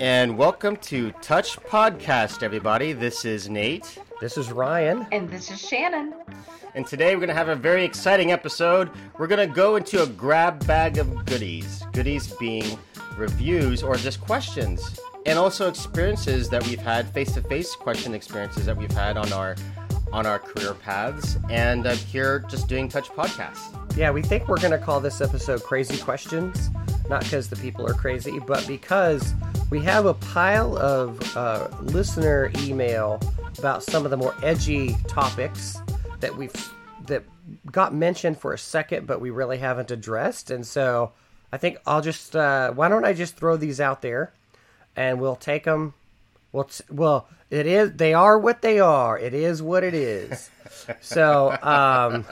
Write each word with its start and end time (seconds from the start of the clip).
And 0.00 0.36
welcome 0.36 0.76
to 0.78 1.12
Touch 1.22 1.56
Podcast, 1.56 2.42
everybody. 2.42 2.92
This 2.92 3.24
is 3.24 3.48
Nate. 3.48 3.96
This 4.20 4.36
is 4.36 4.50
Ryan. 4.50 5.06
And 5.12 5.30
this 5.30 5.52
is 5.52 5.60
Shannon. 5.60 6.14
And 6.74 6.84
today 6.84 7.14
we're 7.14 7.20
going 7.20 7.28
to 7.28 7.34
have 7.34 7.48
a 7.48 7.54
very 7.54 7.84
exciting 7.84 8.32
episode. 8.32 8.90
We're 9.18 9.28
going 9.28 9.48
to 9.48 9.54
go 9.54 9.76
into 9.76 10.02
a 10.02 10.06
grab 10.08 10.66
bag 10.66 10.98
of 10.98 11.24
goodies. 11.26 11.84
Goodies 11.92 12.32
being 12.40 12.76
reviews 13.16 13.84
or 13.84 13.94
just 13.94 14.20
questions. 14.20 14.98
And 15.26 15.38
also 15.38 15.68
experiences 15.68 16.48
that 16.48 16.66
we've 16.66 16.80
had, 16.80 17.08
face-to-face 17.14 17.76
question 17.76 18.14
experiences 18.14 18.66
that 18.66 18.76
we've 18.76 18.90
had 18.90 19.16
on 19.16 19.32
our 19.32 19.54
on 20.12 20.26
our 20.26 20.40
career 20.40 20.74
paths. 20.74 21.38
And 21.50 21.86
I'm 21.86 21.96
here 21.98 22.40
just 22.48 22.66
doing 22.66 22.88
Touch 22.88 23.10
Podcasts. 23.10 23.83
Yeah, 23.96 24.10
we 24.10 24.22
think 24.22 24.48
we're 24.48 24.58
going 24.58 24.72
to 24.72 24.78
call 24.78 24.98
this 25.00 25.20
episode 25.20 25.62
Crazy 25.62 25.96
Questions. 25.98 26.68
Not 27.08 27.22
because 27.22 27.48
the 27.48 27.56
people 27.56 27.86
are 27.86 27.94
crazy, 27.94 28.40
but 28.40 28.66
because 28.66 29.34
we 29.70 29.80
have 29.82 30.06
a 30.06 30.14
pile 30.14 30.76
of 30.78 31.36
uh, 31.36 31.68
listener 31.80 32.50
email 32.58 33.20
about 33.56 33.84
some 33.84 34.04
of 34.04 34.10
the 34.10 34.16
more 34.16 34.34
edgy 34.42 34.96
topics 35.06 35.78
that 36.18 36.36
we've 36.36 36.52
that 37.06 37.22
got 37.70 37.94
mentioned 37.94 38.40
for 38.40 38.52
a 38.52 38.58
second, 38.58 39.06
but 39.06 39.20
we 39.20 39.30
really 39.30 39.58
haven't 39.58 39.92
addressed. 39.92 40.50
And 40.50 40.66
so 40.66 41.12
I 41.52 41.58
think 41.58 41.78
I'll 41.86 42.00
just 42.00 42.34
uh, 42.34 42.72
why 42.72 42.88
don't 42.88 43.04
I 43.04 43.12
just 43.12 43.36
throw 43.36 43.56
these 43.56 43.80
out 43.80 44.02
there, 44.02 44.32
and 44.96 45.20
we'll 45.20 45.36
take 45.36 45.64
them. 45.64 45.94
Well, 46.54 46.70
well, 46.88 47.28
it 47.50 47.66
is. 47.66 47.94
They 47.94 48.14
are 48.14 48.38
what 48.38 48.62
they 48.62 48.78
are. 48.78 49.18
It 49.18 49.34
is 49.34 49.60
what 49.60 49.82
it 49.82 49.92
is. 49.92 50.50
so, 51.00 51.50
um, 51.60 52.24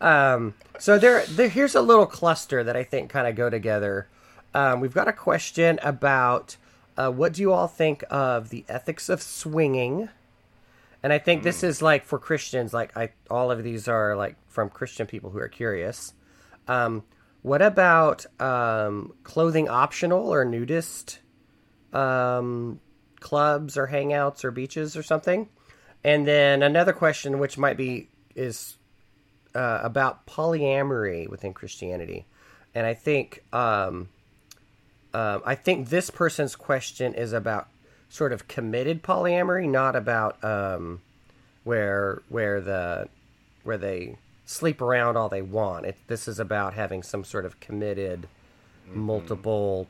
um, 0.02 0.54
so 0.78 0.98
there, 0.98 1.24
there. 1.24 1.48
Here's 1.48 1.74
a 1.74 1.80
little 1.80 2.04
cluster 2.04 2.62
that 2.62 2.76
I 2.76 2.84
think 2.84 3.08
kind 3.08 3.26
of 3.26 3.34
go 3.34 3.48
together. 3.48 4.08
Um, 4.52 4.80
we've 4.80 4.92
got 4.92 5.08
a 5.08 5.14
question 5.14 5.80
about 5.82 6.58
uh, 6.98 7.10
what 7.10 7.32
do 7.32 7.40
you 7.40 7.50
all 7.50 7.66
think 7.66 8.04
of 8.10 8.50
the 8.50 8.66
ethics 8.68 9.08
of 9.08 9.22
swinging? 9.22 10.10
And 11.02 11.14
I 11.14 11.18
think 11.18 11.44
this 11.44 11.62
is 11.62 11.80
like 11.80 12.04
for 12.04 12.18
Christians, 12.18 12.74
like 12.74 12.94
I, 12.94 13.08
all 13.30 13.50
of 13.50 13.64
these 13.64 13.88
are 13.88 14.14
like 14.14 14.36
from 14.48 14.68
Christian 14.68 15.06
people 15.06 15.30
who 15.30 15.38
are 15.38 15.48
curious. 15.48 16.12
Um, 16.68 17.04
what 17.40 17.62
about 17.62 18.26
um, 18.38 19.14
clothing 19.22 19.66
optional 19.66 20.28
or 20.28 20.44
nudist 20.44 21.20
um, 21.92 22.80
clubs 23.20 23.76
or 23.76 23.88
hangouts 23.88 24.44
or 24.44 24.50
beaches 24.50 24.96
or 24.96 25.02
something? 25.02 25.48
And 26.04 26.26
then 26.26 26.62
another 26.62 26.92
question, 26.92 27.38
which 27.38 27.58
might 27.58 27.76
be 27.76 28.08
is 28.34 28.76
uh, 29.54 29.80
about 29.82 30.26
polyamory 30.26 31.28
within 31.28 31.52
Christianity, 31.52 32.26
and 32.74 32.86
I 32.86 32.94
think 32.94 33.42
um, 33.52 34.08
um, 35.14 35.42
I 35.46 35.54
think 35.54 35.88
this 35.88 36.10
person's 36.10 36.54
question 36.54 37.14
is 37.14 37.32
about 37.32 37.68
sort 38.08 38.32
of 38.32 38.48
committed 38.48 39.02
polyamory, 39.02 39.68
not 39.68 39.96
about 39.96 40.42
um, 40.44 41.00
where 41.64 42.22
where 42.28 42.60
the 42.60 43.08
where 43.64 43.78
they 43.78 44.18
sleep 44.44 44.80
around 44.80 45.16
all 45.16 45.28
they 45.28 45.42
want. 45.42 45.86
It, 45.86 45.96
this 46.06 46.28
is 46.28 46.38
about 46.38 46.74
having 46.74 47.02
some 47.02 47.24
sort 47.24 47.44
of 47.46 47.58
committed, 47.60 48.28
mm-hmm. 48.88 49.00
multiple 49.00 49.88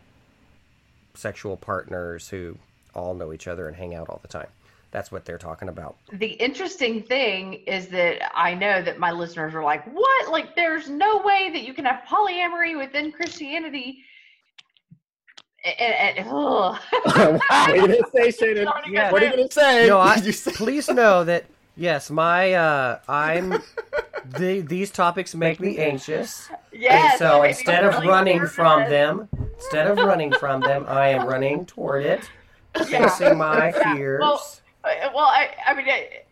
sexual 1.16 1.56
partners 1.56 2.28
who 2.28 2.56
all 2.94 3.14
know 3.14 3.32
each 3.32 3.48
other 3.48 3.68
and 3.68 3.76
hang 3.76 3.94
out 3.94 4.08
all 4.08 4.20
the 4.22 4.28
time. 4.28 4.48
That's 4.90 5.12
what 5.12 5.24
they're 5.24 5.38
talking 5.38 5.68
about. 5.68 5.96
The 6.12 6.28
interesting 6.28 7.02
thing 7.02 7.54
is 7.66 7.88
that 7.88 8.30
I 8.34 8.54
know 8.54 8.80
that 8.82 8.98
my 8.98 9.10
listeners 9.10 9.54
are 9.54 9.64
like, 9.64 9.84
"What? 9.92 10.30
Like, 10.30 10.54
there's 10.54 10.88
no 10.88 11.18
way 11.18 11.50
that 11.52 11.62
you 11.62 11.74
can 11.74 11.84
have 11.84 12.04
polyamory 12.08 12.78
within 12.78 13.12
Christianity." 13.12 14.04
and, 15.66 16.18
and 16.18 16.28
oh. 16.30 16.78
what 17.04 17.50
are 17.50 17.76
you 17.76 17.80
gonna 17.80 17.96
say, 18.14 18.30
Shannon? 18.38 18.68
Yeah. 18.88 19.10
What 19.10 19.22
are 19.22 19.26
you 19.26 19.32
gonna 19.32 19.50
say? 19.50 19.86
No, 19.88 19.98
I, 19.98 20.20
please 20.54 20.88
know 20.88 21.24
that 21.24 21.44
yes, 21.76 22.10
my 22.10 22.54
uh, 22.54 23.00
I'm 23.08 23.62
the, 24.38 24.60
these 24.60 24.90
topics 24.90 25.34
make 25.34 25.60
me 25.60 25.78
anxious. 25.78 26.48
Yes. 26.78 27.12
And 27.12 27.18
so 27.18 27.42
instead 27.42 27.84
of 27.84 28.04
running 28.04 28.46
from 28.46 28.80
them, 28.90 29.30
instead 29.54 29.86
of 29.86 29.96
running 29.96 30.30
from 30.30 30.60
them, 30.60 30.84
I 30.86 31.08
am 31.08 31.26
running 31.26 31.64
toward 31.64 32.04
it, 32.04 32.28
facing 32.76 33.38
my 33.38 33.72
fears. 33.72 34.20
Well, 34.20 34.46
uh, 34.84 34.90
well 35.14 35.24
I, 35.24 35.48
I 35.66 35.74
mean. 35.74 35.86
I, 35.88 36.25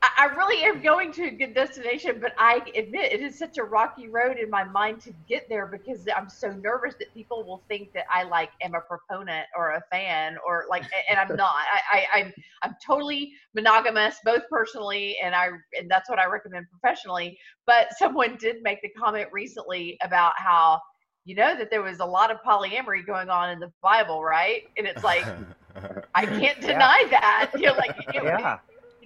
I 0.00 0.26
really 0.36 0.62
am 0.62 0.80
going 0.80 1.10
to 1.12 1.24
a 1.24 1.30
good 1.30 1.54
destination, 1.54 2.18
but 2.20 2.32
I 2.38 2.62
admit 2.76 3.12
it 3.12 3.20
is 3.20 3.36
such 3.36 3.58
a 3.58 3.64
rocky 3.64 4.08
road 4.08 4.36
in 4.36 4.48
my 4.48 4.62
mind 4.62 5.00
to 5.02 5.12
get 5.28 5.48
there 5.48 5.66
because 5.66 6.06
I'm 6.16 6.28
so 6.28 6.52
nervous 6.52 6.94
that 7.00 7.12
people 7.14 7.42
will 7.42 7.64
think 7.68 7.92
that 7.94 8.04
I 8.12 8.22
like 8.22 8.50
am 8.62 8.74
a 8.74 8.80
proponent 8.80 9.46
or 9.56 9.72
a 9.72 9.82
fan 9.90 10.36
or 10.46 10.66
like, 10.70 10.84
and 11.10 11.18
I'm 11.18 11.34
not. 11.36 11.50
I, 11.52 11.80
I 11.92 12.18
I'm 12.20 12.32
I'm 12.62 12.76
totally 12.84 13.32
monogamous, 13.54 14.18
both 14.24 14.42
personally 14.48 15.16
and 15.22 15.34
I 15.34 15.48
and 15.76 15.90
that's 15.90 16.08
what 16.08 16.20
I 16.20 16.26
recommend 16.26 16.66
professionally. 16.70 17.36
But 17.66 17.88
someone 17.98 18.36
did 18.36 18.62
make 18.62 18.80
the 18.82 18.90
comment 18.90 19.28
recently 19.32 19.98
about 20.02 20.34
how 20.36 20.80
you 21.24 21.34
know 21.34 21.56
that 21.56 21.70
there 21.70 21.82
was 21.82 21.98
a 21.98 22.06
lot 22.06 22.30
of 22.30 22.38
polyamory 22.46 23.04
going 23.04 23.30
on 23.30 23.50
in 23.50 23.58
the 23.58 23.72
Bible, 23.82 24.22
right? 24.22 24.62
And 24.76 24.86
it's 24.86 25.02
like 25.02 25.26
I 26.14 26.24
can't 26.24 26.60
deny 26.60 27.00
yeah. 27.10 27.20
that. 27.20 27.50
You 27.58 27.66
know, 27.66 27.74
like 27.74 27.96
it, 28.14 28.22
yeah 28.22 28.58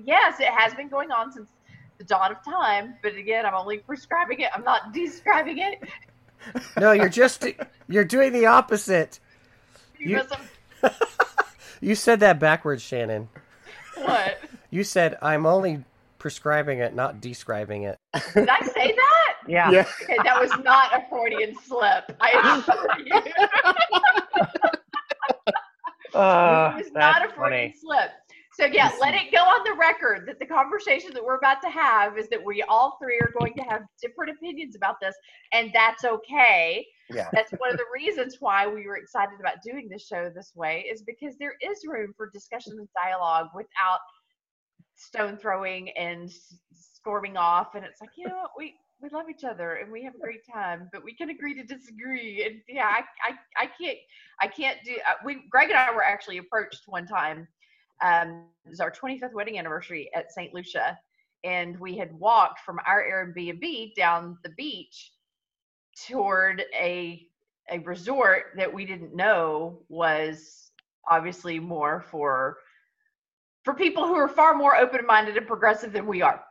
yes, 0.04 0.40
it 0.40 0.48
has 0.48 0.74
been 0.74 0.88
going 0.88 1.10
on 1.10 1.32
since 1.32 1.48
the 1.98 2.04
dawn 2.04 2.32
of 2.32 2.44
time. 2.44 2.94
But 3.02 3.14
again, 3.14 3.46
I'm 3.46 3.54
only 3.54 3.78
prescribing 3.78 4.40
it. 4.40 4.50
I'm 4.54 4.64
not 4.64 4.92
describing 4.94 5.58
it. 5.58 5.82
No, 6.78 6.92
you're 6.92 7.08
just 7.08 7.46
you're 7.88 8.04
doing 8.04 8.32
the 8.32 8.46
opposite. 8.46 9.20
You, 9.98 10.20
you 11.80 11.94
said 11.94 12.20
that 12.20 12.41
backwards, 12.41 12.82
Shannon. 12.82 13.28
What? 13.96 14.38
You 14.70 14.82
said 14.82 15.18
I'm 15.22 15.46
only 15.46 15.84
prescribing 16.18 16.78
it, 16.80 16.94
not 16.94 17.20
describing 17.20 17.84
it. 17.84 17.98
Did 18.34 18.48
I 18.48 18.60
say 18.60 18.92
that? 18.92 19.36
Yeah. 19.46 19.70
yeah. 19.70 19.86
Okay, 20.02 20.16
that 20.24 20.41
was 20.41 20.50
not 20.64 20.92
a 20.94 21.04
Freudian 21.08 21.54
slip. 21.64 22.16
I 22.20 22.62
assure 22.66 22.88
you. 23.04 23.20
Uh, 26.14 26.74
it 26.76 26.84
was 26.84 26.92
not 26.92 27.24
a 27.24 27.32
Freudian 27.32 27.72
funny. 27.72 27.74
slip. 27.80 28.10
So 28.62 28.68
yeah, 28.68 28.92
let 29.00 29.14
it 29.14 29.32
go 29.32 29.40
on 29.40 29.64
the 29.64 29.76
record 29.76 30.24
that 30.28 30.38
the 30.38 30.46
conversation 30.46 31.12
that 31.14 31.24
we're 31.24 31.36
about 31.36 31.60
to 31.62 31.68
have 31.68 32.16
is 32.16 32.28
that 32.28 32.44
we 32.44 32.62
all 32.62 32.96
three 33.02 33.18
are 33.18 33.32
going 33.36 33.54
to 33.54 33.62
have 33.62 33.82
different 34.00 34.30
opinions 34.30 34.76
about 34.76 35.00
this, 35.02 35.16
and 35.52 35.72
that's 35.74 36.04
okay. 36.04 36.86
Yeah. 37.10 37.28
That's 37.32 37.50
one 37.58 37.72
of 37.72 37.76
the 37.76 37.86
reasons 37.92 38.36
why 38.38 38.68
we 38.68 38.86
were 38.86 38.96
excited 38.96 39.40
about 39.40 39.54
doing 39.64 39.88
this 39.88 40.06
show 40.06 40.30
this 40.32 40.52
way 40.54 40.86
is 40.88 41.02
because 41.02 41.36
there 41.38 41.56
is 41.60 41.84
room 41.84 42.14
for 42.16 42.30
discussion 42.30 42.74
and 42.78 42.86
dialogue 42.94 43.48
without 43.52 43.98
stone 44.94 45.36
throwing 45.38 45.90
and 45.98 46.30
storming 46.72 47.36
off. 47.36 47.74
And 47.74 47.84
it's 47.84 48.00
like, 48.00 48.10
you 48.16 48.28
know, 48.28 48.36
what, 48.36 48.50
we 48.56 48.76
we 49.00 49.08
love 49.08 49.28
each 49.28 49.42
other 49.42 49.74
and 49.74 49.90
we 49.90 50.04
have 50.04 50.14
a 50.14 50.20
great 50.20 50.46
time, 50.46 50.88
but 50.92 51.02
we 51.02 51.16
can 51.16 51.30
agree 51.30 51.54
to 51.54 51.64
disagree. 51.64 52.44
And 52.44 52.60
yeah, 52.68 52.86
I 52.86 53.00
I, 53.28 53.64
I 53.64 53.66
can't 53.66 53.98
I 54.40 54.46
can't 54.46 54.78
do. 54.84 54.92
Uh, 54.92 55.14
we 55.24 55.48
Greg 55.50 55.70
and 55.70 55.78
I 55.78 55.92
were 55.92 56.04
actually 56.04 56.38
approached 56.38 56.82
one 56.86 57.08
time 57.08 57.48
um, 58.02 58.44
it 58.64 58.70
was 58.70 58.80
our 58.80 58.90
25th 58.90 59.32
wedding 59.32 59.58
anniversary 59.58 60.10
at 60.14 60.32
St. 60.32 60.52
Lucia, 60.54 60.98
and 61.44 61.78
we 61.78 61.96
had 61.96 62.12
walked 62.18 62.60
from 62.60 62.78
our 62.86 63.02
Airbnb 63.02 63.94
down 63.94 64.38
the 64.42 64.50
beach 64.50 65.12
toward 66.06 66.64
a 66.74 67.26
a 67.70 67.78
resort 67.80 68.46
that 68.56 68.72
we 68.72 68.84
didn't 68.84 69.14
know 69.14 69.78
was 69.88 70.72
obviously 71.08 71.58
more 71.60 72.00
for 72.10 72.58
for 73.64 73.74
people 73.74 74.06
who 74.06 74.14
are 74.14 74.28
far 74.28 74.54
more 74.54 74.76
open-minded 74.76 75.36
and 75.36 75.46
progressive 75.46 75.92
than 75.92 76.06
we 76.06 76.20
are. 76.20 76.42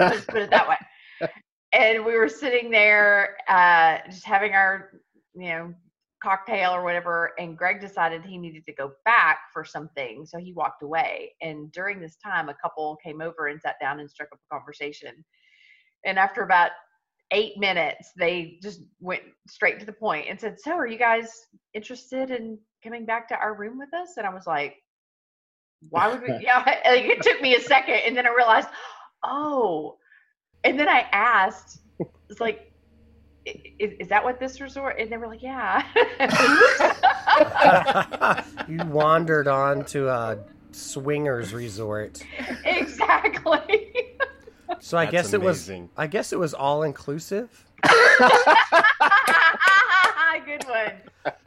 Let's 0.00 0.24
put 0.24 0.42
it 0.42 0.50
that 0.50 0.68
way. 0.68 0.76
And 1.72 2.06
we 2.06 2.16
were 2.16 2.28
sitting 2.28 2.70
there, 2.70 3.36
uh, 3.48 3.98
just 4.06 4.24
having 4.24 4.54
our, 4.54 4.92
you 5.34 5.48
know, 5.48 5.74
cocktail 6.22 6.70
or 6.70 6.82
whatever 6.82 7.32
and 7.38 7.58
greg 7.58 7.80
decided 7.80 8.24
he 8.24 8.38
needed 8.38 8.64
to 8.64 8.72
go 8.72 8.92
back 9.04 9.38
for 9.52 9.64
something 9.64 10.24
so 10.24 10.38
he 10.38 10.52
walked 10.52 10.82
away. 10.82 11.32
And 11.42 11.70
during 11.72 12.00
this 12.00 12.16
time 12.16 12.48
a 12.48 12.54
couple 12.54 12.96
came 13.04 13.20
over 13.20 13.48
and 13.48 13.60
sat 13.60 13.76
down 13.80 14.00
and 14.00 14.10
struck 14.10 14.28
up 14.32 14.38
a 14.50 14.54
conversation. 14.54 15.24
And 16.04 16.18
after 16.18 16.42
about 16.42 16.70
eight 17.32 17.58
minutes 17.58 18.12
they 18.16 18.58
just 18.62 18.80
went 19.00 19.22
straight 19.48 19.80
to 19.80 19.86
the 19.86 19.92
point 19.92 20.26
and 20.28 20.40
said 20.40 20.56
so 20.58 20.72
are 20.72 20.86
you 20.86 20.98
guys 20.98 21.28
interested 21.74 22.30
in 22.30 22.58
coming 22.82 23.04
back 23.04 23.28
to 23.28 23.36
our 23.36 23.54
room 23.54 23.78
with 23.78 23.92
us? 23.92 24.16
And 24.16 24.26
i 24.26 24.32
was 24.32 24.46
like 24.46 24.76
why 25.90 26.08
would 26.08 26.22
we? 26.22 26.28
Yeah 26.40 26.62
like 26.64 27.04
it 27.04 27.20
took 27.22 27.42
me 27.42 27.56
a 27.56 27.60
second 27.60 28.00
and 28.06 28.16
then 28.16 28.26
i 28.26 28.34
realized 28.34 28.68
oh. 29.24 29.96
And 30.64 30.78
then 30.78 30.88
i 30.88 31.00
asked 31.12 31.80
it's 32.30 32.40
like 32.40 32.72
is, 33.46 33.92
is, 34.00 34.08
that 34.08 34.24
what 34.24 34.40
this 34.40 34.60
resort? 34.60 34.98
And 34.98 35.10
they 35.10 35.16
were 35.16 35.28
like, 35.28 35.42
yeah. 35.42 35.82
you 38.68 38.78
wandered 38.86 39.48
on 39.48 39.84
to 39.86 40.08
a 40.08 40.38
swingers 40.72 41.54
resort. 41.54 42.22
Exactly. 42.64 43.92
So 44.80 44.98
I 44.98 45.04
That's 45.06 45.12
guess 45.12 45.32
amazing. 45.32 45.76
it 45.76 45.82
was. 45.82 45.90
I 45.96 46.06
guess 46.06 46.32
it 46.32 46.38
was 46.38 46.54
all 46.54 46.82
inclusive. 46.82 47.64
Good 50.44 50.64
one. 50.68 50.92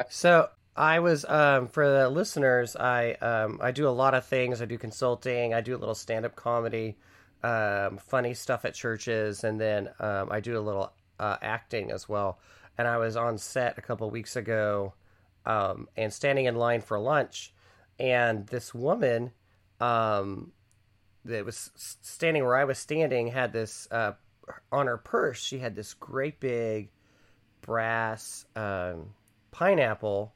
So 0.10 0.50
I 0.76 1.00
was 1.00 1.26
um, 1.26 1.68
for 1.68 1.88
the 1.90 2.10
listeners. 2.10 2.76
I 2.76 3.12
um, 3.14 3.60
I 3.62 3.72
do 3.72 3.88
a 3.88 3.92
lot 3.92 4.14
of 4.14 4.26
things. 4.26 4.62
I 4.62 4.66
do 4.66 4.78
consulting. 4.78 5.54
I 5.54 5.62
do 5.62 5.76
a 5.76 5.80
little 5.80 5.96
stand 5.96 6.26
up 6.26 6.36
comedy, 6.36 6.98
um, 7.44 7.98
funny 7.98 8.34
stuff 8.34 8.66
at 8.66 8.74
churches, 8.74 9.44
and 9.44 9.60
then 9.60 9.90
um, 10.00 10.30
I 10.32 10.40
do 10.40 10.58
a 10.58 10.62
little 10.62 10.92
uh, 11.20 11.38
acting 11.42 11.92
as 11.92 12.08
well. 12.08 12.40
And 12.78 12.88
I 12.88 12.98
was 12.98 13.16
on 13.16 13.38
set 13.38 13.78
a 13.78 13.82
couple 13.82 14.10
weeks 14.10 14.36
ago, 14.36 14.94
um, 15.46 15.88
and 15.98 16.14
standing 16.14 16.46
in 16.46 16.56
line 16.56 16.82
for 16.82 17.00
lunch, 17.00 17.54
and 18.00 18.48
this 18.48 18.74
woman, 18.74 19.32
um, 19.80 20.52
that 21.26 21.46
was 21.46 21.72
standing 21.76 22.44
where 22.44 22.56
I 22.56 22.64
was 22.64 22.78
standing 22.78 23.28
had 23.28 23.52
this 23.52 23.88
uh, 23.92 24.14
on 24.72 24.88
her 24.88 24.98
purse. 24.98 25.42
She 25.42 25.60
had 25.60 25.76
this 25.76 25.94
great 25.94 26.40
big 26.40 26.90
brass 27.62 28.46
um, 28.56 29.14
pineapple 29.52 30.34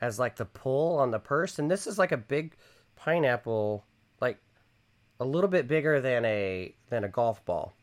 as 0.00 0.18
like 0.18 0.36
the 0.36 0.44
pull 0.44 0.98
on 0.98 1.10
the 1.10 1.18
purse, 1.18 1.58
and 1.58 1.70
this 1.70 1.86
is 1.86 1.98
like 1.98 2.12
a 2.12 2.16
big 2.16 2.56
pineapple, 2.96 3.84
like 4.20 4.38
a 5.20 5.24
little 5.24 5.48
bit 5.48 5.68
bigger 5.68 6.00
than 6.00 6.24
a 6.24 6.74
than 6.90 7.04
a 7.04 7.08
golf 7.08 7.44
ball. 7.44 7.74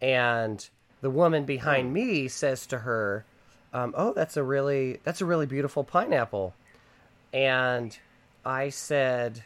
And 0.00 0.68
the 1.04 1.10
woman 1.10 1.44
behind 1.44 1.92
me 1.92 2.26
says 2.28 2.66
to 2.66 2.78
her, 2.78 3.26
um, 3.74 3.92
"Oh, 3.94 4.14
that's 4.14 4.38
a 4.38 4.42
really 4.42 5.00
that's 5.04 5.20
a 5.20 5.26
really 5.26 5.44
beautiful 5.44 5.84
pineapple." 5.84 6.54
And 7.30 7.98
I 8.42 8.70
said, 8.70 9.42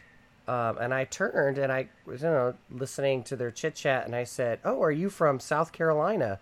um, 0.47 0.77
and 0.77 0.93
I 0.93 1.03
turned 1.03 1.57
and 1.57 1.69
I 1.69 1.89
was, 2.05 2.21
you 2.21 2.29
know, 2.29 2.53
listening 2.71 3.23
to 3.23 3.35
their 3.35 3.51
chit 3.51 3.75
chat, 3.75 4.05
and 4.05 4.15
I 4.15 4.23
said, 4.23 4.59
"Oh, 4.63 4.81
are 4.81 4.89
you 4.89 5.09
from 5.09 5.41
South 5.41 5.73
Carolina?" 5.73 6.39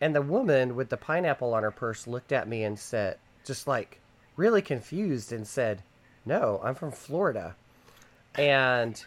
And 0.00 0.12
the 0.12 0.22
woman 0.22 0.74
with 0.74 0.88
the 0.88 0.96
pineapple 0.96 1.54
on 1.54 1.62
her 1.62 1.70
purse 1.70 2.08
looked 2.08 2.32
at 2.32 2.48
me 2.48 2.64
and 2.64 2.80
said, 2.80 3.16
just 3.44 3.68
like 3.68 4.00
really 4.34 4.60
confused, 4.60 5.30
and 5.30 5.46
said, 5.46 5.84
"No, 6.26 6.60
I'm 6.64 6.74
from 6.74 6.90
Florida." 6.90 7.54
And, 8.34 9.04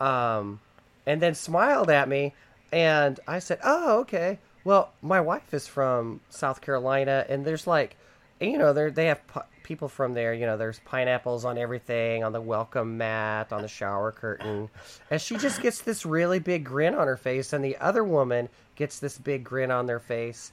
um, 0.00 0.60
and 1.04 1.20
then 1.20 1.34
smiled 1.34 1.90
at 1.90 2.08
me, 2.08 2.32
and 2.72 3.18
I 3.26 3.38
said, 3.38 3.58
"Oh, 3.64 4.00
okay. 4.00 4.38
Well, 4.64 4.92
my 5.02 5.20
wife 5.20 5.54
is 5.54 5.66
from 5.66 6.20
South 6.28 6.60
Carolina, 6.60 7.24
and 7.28 7.44
there's 7.44 7.66
like, 7.66 7.96
you 8.40 8.58
know, 8.58 8.72
they 8.72 8.90
they 8.90 9.06
have." 9.06 9.26
Pi- 9.26 9.44
people 9.66 9.88
from 9.88 10.14
there, 10.14 10.32
you 10.32 10.46
know, 10.46 10.56
there's 10.56 10.78
pineapples 10.84 11.44
on 11.44 11.58
everything, 11.58 12.22
on 12.22 12.30
the 12.30 12.40
welcome 12.40 12.96
mat, 12.96 13.52
on 13.52 13.62
the 13.62 13.68
shower 13.68 14.12
curtain. 14.12 14.70
And 15.10 15.20
she 15.20 15.36
just 15.36 15.60
gets 15.60 15.82
this 15.82 16.06
really 16.06 16.38
big 16.38 16.64
grin 16.64 16.94
on 16.94 17.08
her 17.08 17.16
face, 17.16 17.52
and 17.52 17.64
the 17.64 17.76
other 17.78 18.04
woman 18.04 18.48
gets 18.76 19.00
this 19.00 19.18
big 19.18 19.42
grin 19.42 19.72
on 19.72 19.86
their 19.86 19.98
face. 19.98 20.52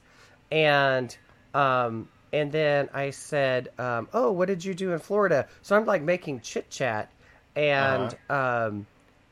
And 0.52 1.16
um, 1.54 2.10
and 2.34 2.52
then 2.52 2.90
I 2.94 3.12
said, 3.12 3.70
um, 3.78 4.08
"Oh, 4.14 4.32
what 4.32 4.48
did 4.48 4.66
you 4.66 4.74
do 4.74 4.92
in 4.94 5.00
Florida?" 5.00 5.48
So 5.62 5.76
I'm 5.76 5.86
like 5.86 6.02
making 6.02 6.42
chit 6.42 6.72
chat, 6.72 7.12
and 7.56 8.18
um, 8.30 8.88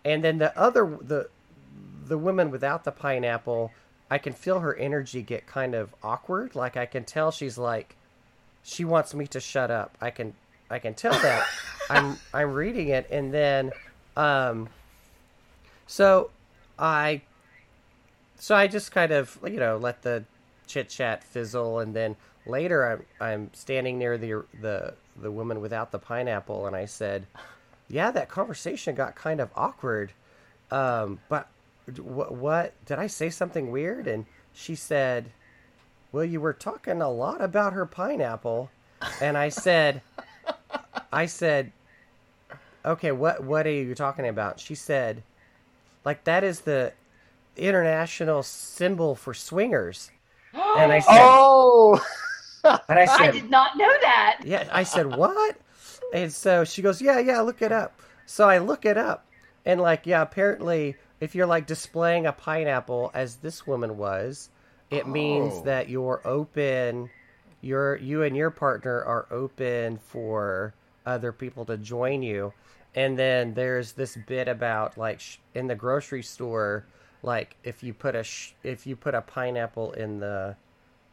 and 0.06 0.24
then 0.24 0.38
the 0.38 0.58
other 0.58 0.98
the 1.02 1.28
the 2.08 2.18
woman 2.18 2.52
without 2.52 2.84
the 2.84 2.92
pineapple, 2.92 3.72
I 4.10 4.18
can 4.18 4.34
feel 4.34 4.60
her 4.60 4.76
energy 4.76 5.22
get 5.22 5.48
kind 5.48 5.74
of 5.76 5.94
awkward. 6.04 6.56
Like 6.56 6.76
I 6.78 6.86
can 6.86 7.04
tell 7.04 7.32
she's 7.32 7.58
like 7.58 7.96
she 8.64 8.86
wants 8.86 9.14
me 9.14 9.28
to 9.28 9.40
shut 9.40 9.72
up. 9.72 9.98
I 10.02 10.12
can 10.12 10.34
I 10.70 10.80
can 10.80 10.94
tell 10.94 11.14
that. 11.14 11.48
I'm 11.90 12.18
I'm 12.34 12.54
reading 12.54 12.90
it 12.90 13.08
and 13.12 13.34
then 13.34 13.72
um 14.16 14.70
so 15.88 16.30
I 16.78 17.22
so 18.38 18.56
I 18.56 18.68
just 18.68 18.92
kind 18.92 19.12
of 19.12 19.38
you 19.44 19.58
know 19.58 19.78
let 19.78 20.02
the 20.02 20.24
chit 20.68 20.90
chat 20.90 21.24
fizzle 21.24 21.80
and 21.80 21.94
then 21.94 22.16
later 22.46 22.88
I'm 22.88 23.04
I'm 23.20 23.54
standing 23.54 23.98
near 23.98 24.18
the 24.18 24.44
the 24.60 24.94
the 25.22 25.32
woman 25.32 25.62
without 25.62 25.92
the 25.92 26.00
pineapple 26.00 26.66
and 26.66 26.76
I 26.76 26.86
said, 26.86 27.28
"Yeah, 27.90 28.12
that 28.12 28.30
conversation 28.30 28.96
got 28.96 29.16
kind 29.16 29.40
of 29.40 29.50
awkward." 29.56 30.12
Um 30.70 31.20
but 31.28 31.50
what 31.98 32.34
what 32.34 32.86
did 32.86 33.00
I 33.00 33.08
say 33.08 33.30
something 33.30 33.72
weird 33.72 34.08
and 34.08 34.26
she 34.54 34.76
said, 34.76 35.32
well, 36.12 36.26
you 36.26 36.42
were 36.42 36.54
talking 36.54 37.02
a 37.02 37.10
lot 37.10 37.42
about 37.42 37.72
her 37.74 37.86
pineapple, 37.86 38.70
and 39.22 39.38
I 39.38 39.48
said, 39.50 40.02
I 41.12 41.26
said, 41.26 41.72
okay, 42.86 43.12
what 43.12 43.44
what 43.44 43.66
are 43.66 43.72
you 43.72 43.96
talking 43.96 44.28
about? 44.28 44.60
She 44.60 44.76
said, 44.76 45.24
like 46.04 46.24
that 46.26 46.44
is 46.44 46.62
the 46.62 46.94
international 47.56 48.44
symbol 48.44 49.16
for 49.16 49.34
swingers, 49.34 50.12
and 50.54 50.92
I 50.92 51.00
said, 51.00 51.20
Oh, 51.22 52.06
and 52.64 53.00
I 53.00 53.06
said, 53.06 53.22
I 53.22 53.32
did 53.32 53.50
not 53.50 53.78
know 53.78 53.92
that. 54.02 54.42
yeah, 54.44 54.68
I 54.72 54.84
said 54.84 55.16
what? 55.16 55.58
And 56.14 56.32
so 56.32 56.66
she 56.66 56.82
goes, 56.82 57.02
yeah, 57.02 57.20
yeah, 57.20 57.40
look 57.40 57.62
it 57.62 57.72
up. 57.72 58.02
So 58.26 58.50
I 58.50 58.58
look 58.58 58.86
it 58.86 58.98
up, 58.98 59.26
and 59.66 59.80
like, 59.80 60.06
yeah, 60.06 60.22
apparently, 60.22 60.98
if 61.22 61.36
you're 61.36 61.46
like 61.48 61.68
displaying 61.68 62.26
a 62.26 62.34
pineapple 62.34 63.12
as 63.14 63.38
this 63.38 63.66
woman 63.66 63.98
was, 63.98 64.50
it 64.90 65.08
means 65.08 65.54
Oh. 65.56 65.64
that 65.64 65.88
you're 65.88 66.20
open. 66.26 67.10
You're 67.62 67.96
you 67.96 68.24
and 68.24 68.36
your 68.36 68.50
partner 68.50 69.02
are 69.04 69.28
open 69.32 69.98
for 70.00 70.74
other 71.06 71.32
people 71.32 71.64
to 71.66 71.78
join 71.78 72.24
you. 72.24 72.54
And 72.96 73.18
then 73.18 73.54
there's 73.54 73.94
this 73.94 74.18
bit 74.18 74.48
about 74.50 74.98
like 74.98 75.20
sh- 75.22 75.38
in 75.56 75.68
the 75.68 75.76
grocery 75.76 76.24
store, 76.24 76.86
like 77.24 77.56
if 77.64 77.84
you 77.84 77.94
put 77.94 78.16
a 78.16 78.24
sh- 78.24 78.54
if 78.64 78.86
you 78.86 78.96
put 78.98 79.14
a 79.16 79.22
pineapple 79.22 79.94
in 79.94 80.20
the 80.20 80.56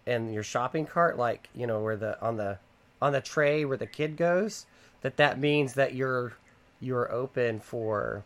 in 0.06 0.32
your 0.32 0.43
shopping 0.43 0.87
cart, 0.87 1.19
like 1.19 1.49
you 1.54 1.66
know 1.66 1.81
where 1.82 1.96
the 1.96 2.20
on 2.20 2.37
the 2.38 2.58
on 3.00 3.12
the 3.12 3.20
tray 3.20 3.64
where 3.64 3.76
the 3.76 3.87
kid 3.87 4.16
goes, 4.16 4.66
that 5.02 5.19
that 5.19 5.38
means 5.38 5.75
that 5.75 5.94
you're 5.94 6.32
you're 6.81 7.12
open 7.12 7.61
for 7.61 8.25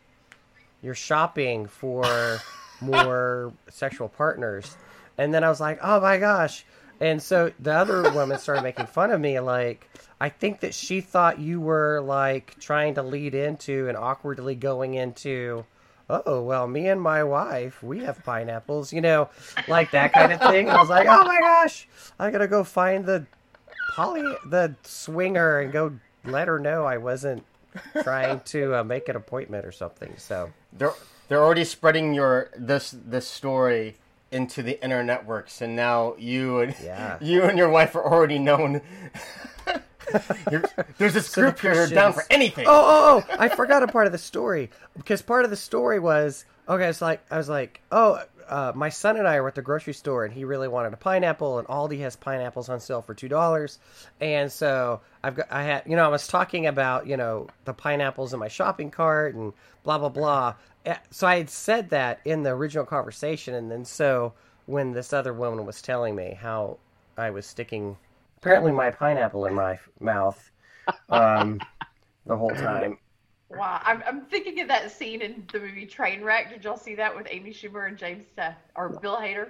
you're 0.82 0.94
shopping 0.94 1.66
for 1.66 2.40
more 2.80 3.52
sexual 3.70 4.08
partners. 4.08 4.76
And 5.18 5.32
then 5.32 5.44
I 5.44 5.48
was 5.48 5.60
like, 5.60 5.78
oh 5.82 6.00
my 6.00 6.18
gosh. 6.18 6.64
And 7.00 7.22
so 7.22 7.52
the 7.58 7.72
other 7.72 8.10
woman 8.12 8.38
started 8.38 8.62
making 8.62 8.86
fun 8.86 9.10
of 9.10 9.20
me. 9.20 9.40
Like, 9.40 9.88
I 10.20 10.28
think 10.28 10.60
that 10.60 10.74
she 10.74 11.00
thought 11.00 11.38
you 11.40 11.60
were 11.60 12.00
like 12.00 12.58
trying 12.60 12.94
to 12.94 13.02
lead 13.02 13.34
into 13.34 13.88
and 13.88 13.96
awkwardly 13.96 14.54
going 14.54 14.94
into, 14.94 15.64
oh, 16.08 16.42
well, 16.42 16.66
me 16.66 16.88
and 16.88 17.00
my 17.00 17.24
wife, 17.24 17.82
we 17.82 18.04
have 18.04 18.22
pineapples, 18.24 18.92
you 18.92 19.00
know, 19.00 19.30
like 19.66 19.90
that 19.92 20.12
kind 20.12 20.32
of 20.32 20.40
thing. 20.40 20.70
I 20.70 20.80
was 20.80 20.90
like, 20.90 21.08
oh 21.08 21.24
my 21.24 21.40
gosh, 21.40 21.88
I 22.18 22.30
gotta 22.30 22.48
go 22.48 22.62
find 22.62 23.04
the 23.04 23.26
poly, 23.96 24.22
the 24.46 24.74
swinger 24.82 25.60
and 25.60 25.72
go 25.72 25.92
let 26.24 26.48
her 26.48 26.58
know 26.58 26.84
I 26.84 26.98
wasn't 26.98 27.44
trying 28.02 28.40
to 28.40 28.76
uh, 28.76 28.84
make 28.84 29.08
an 29.08 29.16
appointment 29.16 29.66
or 29.66 29.72
something. 29.72 30.14
So, 30.18 30.52
they're 30.72 30.92
they're 31.28 31.42
already 31.42 31.64
spreading 31.64 32.14
your 32.14 32.50
this 32.56 32.90
this 32.90 33.26
story 33.26 33.96
into 34.30 34.62
the 34.62 34.82
inner 34.82 35.02
networks, 35.04 35.60
and 35.60 35.76
now 35.76 36.14
you 36.18 36.60
and 36.60 36.74
Yeah. 36.82 37.18
you 37.20 37.42
and 37.44 37.58
your 37.58 37.68
wife 37.68 37.94
are 37.94 38.04
already 38.04 38.38
known. 38.38 38.80
You're- 40.50 40.64
There's 40.98 41.14
this 41.14 41.32
the 41.32 41.40
group 41.42 41.60
here 41.60 41.74
who 41.74 41.80
are 41.80 41.86
down 41.86 42.12
for 42.12 42.24
anything. 42.28 42.66
Oh, 42.66 42.72
oh, 42.72 43.24
oh! 43.30 43.36
I 43.38 43.48
forgot 43.48 43.82
a 43.82 43.86
part 43.86 44.06
of 44.06 44.12
the 44.12 44.18
story 44.18 44.70
because 44.96 45.22
part 45.22 45.44
of 45.44 45.50
the 45.50 45.56
story 45.56 45.98
was 45.98 46.44
okay. 46.68 46.88
It's 46.88 47.00
like 47.00 47.22
I 47.30 47.38
was 47.38 47.48
like, 47.48 47.80
oh, 47.92 48.22
uh, 48.52 48.72
my 48.76 48.90
son 48.90 49.16
and 49.16 49.26
I 49.26 49.40
were 49.40 49.48
at 49.48 49.54
the 49.56 49.62
grocery 49.62 49.94
store, 49.94 50.24
and 50.24 50.34
he 50.34 50.44
really 50.44 50.68
wanted 50.68 50.92
a 50.92 50.96
pineapple, 50.98 51.58
and 51.58 51.66
Aldi 51.68 52.00
has 52.00 52.16
pineapples 52.16 52.68
on 52.68 52.80
sale 52.80 53.02
for 53.02 53.14
two 53.14 53.28
dollars, 53.28 53.78
and 54.20 54.52
so 54.52 55.00
I've 55.24 55.36
got, 55.36 55.46
I 55.50 55.62
had, 55.64 55.84
you 55.86 55.96
know, 55.96 56.04
I 56.04 56.08
was 56.08 56.28
talking 56.28 56.66
about, 56.66 57.06
you 57.06 57.16
know, 57.16 57.48
the 57.64 57.72
pineapples 57.74 58.34
in 58.34 58.40
my 58.40 58.48
shopping 58.48 58.90
cart 58.90 59.34
and 59.34 59.54
blah 59.84 59.98
blah 59.98 60.10
blah. 60.10 60.54
Eh, 60.84 60.96
So 61.10 61.26
I 61.26 61.38
had 61.38 61.50
said 61.50 61.90
that 61.90 62.20
in 62.26 62.42
the 62.42 62.50
original 62.50 62.84
conversation, 62.86 63.54
and 63.54 63.70
then 63.70 63.84
so 63.86 64.34
when 64.66 64.92
this 64.92 65.12
other 65.14 65.32
woman 65.32 65.66
was 65.66 65.82
telling 65.82 66.14
me 66.14 66.38
how 66.40 66.78
I 67.16 67.30
was 67.30 67.46
sticking 67.46 67.96
apparently 68.38 68.72
my 68.72 68.90
pineapple 68.90 69.46
in 69.46 69.54
my 69.54 69.78
mouth 70.00 70.50
um, 71.10 71.60
the 72.26 72.36
whole 72.36 72.54
time. 72.56 72.98
Wow, 73.56 73.80
I'm, 73.84 74.02
I'm 74.06 74.20
thinking 74.22 74.60
of 74.60 74.68
that 74.68 74.90
scene 74.90 75.20
in 75.20 75.46
the 75.52 75.60
movie 75.60 75.86
Trainwreck. 75.86 76.50
Did 76.50 76.64
y'all 76.64 76.76
see 76.76 76.94
that 76.94 77.14
with 77.14 77.26
Amy 77.30 77.50
Schumer 77.50 77.88
and 77.88 77.98
James 77.98 78.24
uh, 78.38 78.52
or 78.76 78.98
Bill 79.00 79.16
Hader? 79.16 79.48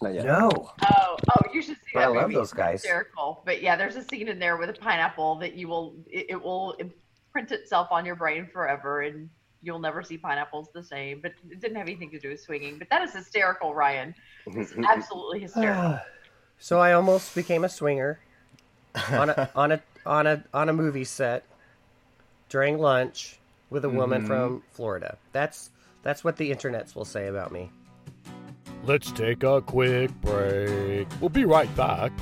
Not 0.00 0.14
yet. 0.14 0.24
No. 0.24 0.50
Oh, 0.90 1.16
oh, 1.30 1.42
you 1.52 1.60
should 1.60 1.76
see 1.76 1.90
But 1.94 2.00
that 2.00 2.06
I 2.06 2.08
love 2.08 2.22
movie. 2.22 2.34
those 2.34 2.48
It's 2.48 2.56
guys. 2.56 2.82
Hysterical. 2.82 3.42
But 3.44 3.62
yeah, 3.62 3.76
there's 3.76 3.96
a 3.96 4.04
scene 4.04 4.28
in 4.28 4.38
there 4.38 4.56
with 4.56 4.70
a 4.70 4.74
pineapple 4.74 5.36
that 5.36 5.54
you 5.54 5.68
will 5.68 5.94
it, 6.06 6.26
it 6.30 6.42
will 6.42 6.72
imprint 6.78 7.50
itself 7.52 7.88
on 7.90 8.06
your 8.06 8.14
brain 8.14 8.46
forever, 8.46 9.02
and 9.02 9.28
you'll 9.60 9.80
never 9.80 10.02
see 10.02 10.16
pineapples 10.16 10.68
the 10.72 10.82
same. 10.82 11.20
But 11.20 11.32
it 11.50 11.60
didn't 11.60 11.76
have 11.76 11.88
anything 11.88 12.10
to 12.12 12.18
do 12.18 12.28
with 12.28 12.40
swinging. 12.40 12.78
But 12.78 12.88
that 12.90 13.02
is 13.02 13.12
hysterical, 13.12 13.74
Ryan. 13.74 14.14
It's 14.46 14.72
absolutely 14.88 15.40
hysterical. 15.40 15.98
so 16.58 16.78
I 16.78 16.92
almost 16.92 17.34
became 17.34 17.64
a 17.64 17.68
swinger 17.68 18.20
on 19.10 19.30
a 19.30 19.50
on 19.54 19.72
a 19.72 19.82
on 20.06 20.26
a 20.26 20.44
on 20.54 20.68
a 20.68 20.72
movie 20.72 21.04
set 21.04 21.44
during 22.48 22.78
lunch 22.78 23.38
with 23.70 23.84
a 23.84 23.88
woman 23.88 24.20
mm-hmm. 24.20 24.28
from 24.28 24.62
Florida. 24.70 25.18
That's 25.32 25.70
that's 26.02 26.24
what 26.24 26.36
the 26.36 26.50
internets 26.50 26.94
will 26.94 27.04
say 27.04 27.26
about 27.26 27.52
me. 27.52 27.70
Let's 28.84 29.10
take 29.12 29.42
a 29.42 29.60
quick 29.60 30.10
break. 30.20 31.08
We'll 31.20 31.28
be 31.28 31.44
right 31.44 31.74
back. 31.76 32.12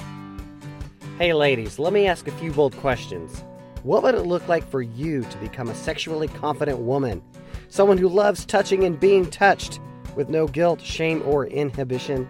Hey, 1.18 1.32
ladies, 1.32 1.78
let 1.78 1.92
me 1.92 2.06
ask 2.06 2.26
a 2.26 2.32
few 2.32 2.52
bold 2.52 2.76
questions. 2.78 3.44
What 3.82 4.02
would 4.02 4.14
it 4.14 4.22
look 4.22 4.48
like 4.48 4.68
for 4.68 4.82
you 4.82 5.22
to 5.22 5.38
become 5.38 5.68
a 5.68 5.74
sexually 5.74 6.28
confident 6.28 6.78
woman? 6.78 7.22
Someone 7.68 7.98
who 7.98 8.08
loves 8.08 8.44
touching 8.44 8.84
and 8.84 8.98
being 8.98 9.30
touched 9.30 9.80
with 10.16 10.28
no 10.28 10.46
guilt, 10.48 10.80
shame, 10.80 11.22
or 11.24 11.46
inhibition? 11.46 12.28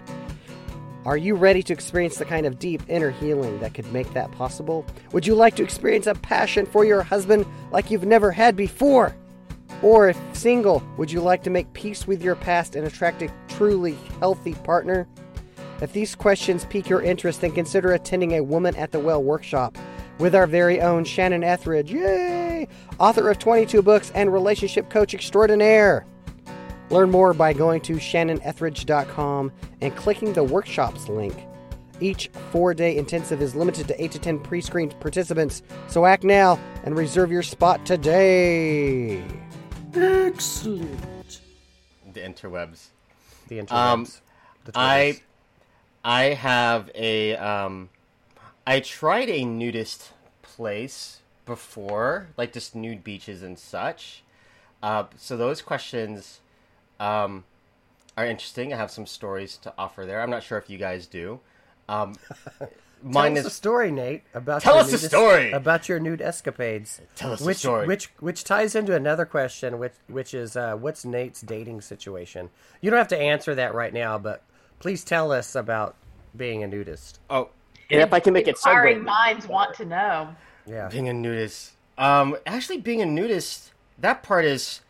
Are 1.06 1.16
you 1.16 1.36
ready 1.36 1.62
to 1.62 1.72
experience 1.72 2.16
the 2.16 2.24
kind 2.24 2.46
of 2.46 2.58
deep 2.58 2.82
inner 2.88 3.12
healing 3.12 3.60
that 3.60 3.74
could 3.74 3.92
make 3.92 4.12
that 4.14 4.32
possible? 4.32 4.84
Would 5.12 5.24
you 5.24 5.36
like 5.36 5.54
to 5.54 5.62
experience 5.62 6.08
a 6.08 6.16
passion 6.16 6.66
for 6.66 6.84
your 6.84 7.04
husband 7.04 7.46
like 7.70 7.92
you've 7.92 8.04
never 8.04 8.32
had 8.32 8.56
before? 8.56 9.14
Or 9.82 10.08
if 10.08 10.18
single, 10.32 10.82
would 10.96 11.12
you 11.12 11.20
like 11.20 11.44
to 11.44 11.50
make 11.50 11.72
peace 11.74 12.08
with 12.08 12.24
your 12.24 12.34
past 12.34 12.74
and 12.74 12.84
attract 12.84 13.22
a 13.22 13.32
truly 13.46 13.96
healthy 14.18 14.54
partner? 14.54 15.06
If 15.80 15.92
these 15.92 16.16
questions 16.16 16.64
pique 16.64 16.88
your 16.88 17.02
interest, 17.02 17.40
then 17.40 17.52
consider 17.52 17.92
attending 17.92 18.32
a 18.32 18.42
Woman 18.42 18.74
at 18.74 18.90
the 18.90 18.98
Well 18.98 19.22
workshop 19.22 19.78
with 20.18 20.34
our 20.34 20.48
very 20.48 20.80
own 20.80 21.04
Shannon 21.04 21.44
Ethridge, 21.44 21.92
yay! 21.92 22.66
Author 22.98 23.30
of 23.30 23.38
22 23.38 23.80
books 23.80 24.10
and 24.16 24.32
relationship 24.32 24.90
coach 24.90 25.14
extraordinaire. 25.14 26.04
Learn 26.90 27.10
more 27.10 27.34
by 27.34 27.52
going 27.52 27.80
to 27.82 27.94
shannonethridge.com 27.94 29.52
and 29.80 29.96
clicking 29.96 30.32
the 30.32 30.44
workshops 30.44 31.08
link. 31.08 31.46
Each 32.00 32.28
four 32.50 32.74
day 32.74 32.96
intensive 32.96 33.40
is 33.40 33.54
limited 33.54 33.88
to 33.88 34.02
8 34.02 34.12
to 34.12 34.18
10 34.18 34.38
pre 34.40 34.60
screened 34.60 34.98
participants, 35.00 35.62
so 35.88 36.04
act 36.04 36.24
now 36.24 36.58
and 36.84 36.96
reserve 36.96 37.32
your 37.32 37.42
spot 37.42 37.84
today. 37.86 39.24
Excellent. 39.94 41.40
The 42.12 42.20
interwebs. 42.20 42.88
The 43.48 43.58
interwebs. 43.60 43.72
Um, 43.72 44.06
the 44.64 44.72
I 44.74 45.22
I 46.04 46.24
have 46.34 46.90
a 46.94 47.34
um 47.36 47.88
I 48.66 48.80
tried 48.80 49.30
a 49.30 49.44
nudist 49.44 50.12
place 50.42 51.20
before, 51.46 52.28
like 52.36 52.52
just 52.52 52.74
nude 52.74 53.02
beaches 53.02 53.42
and 53.42 53.58
such. 53.58 54.22
Uh, 54.82 55.04
so 55.16 55.36
those 55.36 55.62
questions 55.62 56.40
um, 57.00 57.44
are 58.16 58.26
interesting. 58.26 58.72
I 58.72 58.76
have 58.76 58.90
some 58.90 59.06
stories 59.06 59.56
to 59.58 59.72
offer 59.78 60.04
there. 60.06 60.20
I'm 60.22 60.30
not 60.30 60.42
sure 60.42 60.58
if 60.58 60.70
you 60.70 60.78
guys 60.78 61.06
do. 61.06 61.40
Um, 61.88 62.14
Tell 62.58 63.12
mine 63.12 63.36
us 63.38 63.44
a 63.44 63.48
is 63.48 63.52
story, 63.52 63.92
Nate, 63.92 64.22
about 64.34 64.62
Tell 64.62 64.78
us 64.78 64.88
a 64.88 64.92
nudist- 64.92 65.08
story! 65.10 65.52
about 65.52 65.88
your 65.88 66.00
nude 66.00 66.22
escapades. 66.22 67.00
Tell 67.14 67.32
us 67.32 67.46
a 67.46 67.54
story. 67.54 67.86
Which 67.86 68.06
which 68.20 68.42
ties 68.42 68.74
into 68.74 68.94
another 68.96 69.26
question, 69.26 69.78
which 69.78 69.92
which 70.08 70.32
is 70.34 70.56
uh, 70.56 70.74
what's 70.76 71.04
Nate's 71.04 71.42
dating 71.42 71.82
situation? 71.82 72.48
You 72.80 72.90
don't 72.90 72.98
have 72.98 73.08
to 73.08 73.18
answer 73.18 73.54
that 73.54 73.74
right 73.74 73.92
now, 73.92 74.18
but 74.18 74.42
please 74.80 75.04
tell 75.04 75.30
us 75.30 75.54
about 75.54 75.94
being 76.34 76.64
a 76.64 76.66
nudist. 76.66 77.20
oh 77.30 77.50
And 77.90 78.00
if 78.00 78.12
I 78.12 78.18
can 78.18 78.32
make 78.32 78.48
it 78.48 78.56
Inquiring 78.56 79.00
segue, 79.00 79.04
minds 79.04 79.46
want 79.46 79.74
to 79.76 79.84
know. 79.84 80.34
Yeah. 80.66 80.88
being 80.88 81.08
a 81.08 81.12
nudist. 81.12 81.72
Um, 81.98 82.36
actually, 82.46 82.78
being 82.78 83.02
a 83.02 83.06
nudist, 83.06 83.72
that 83.98 84.22
part 84.22 84.44
is. 84.46 84.80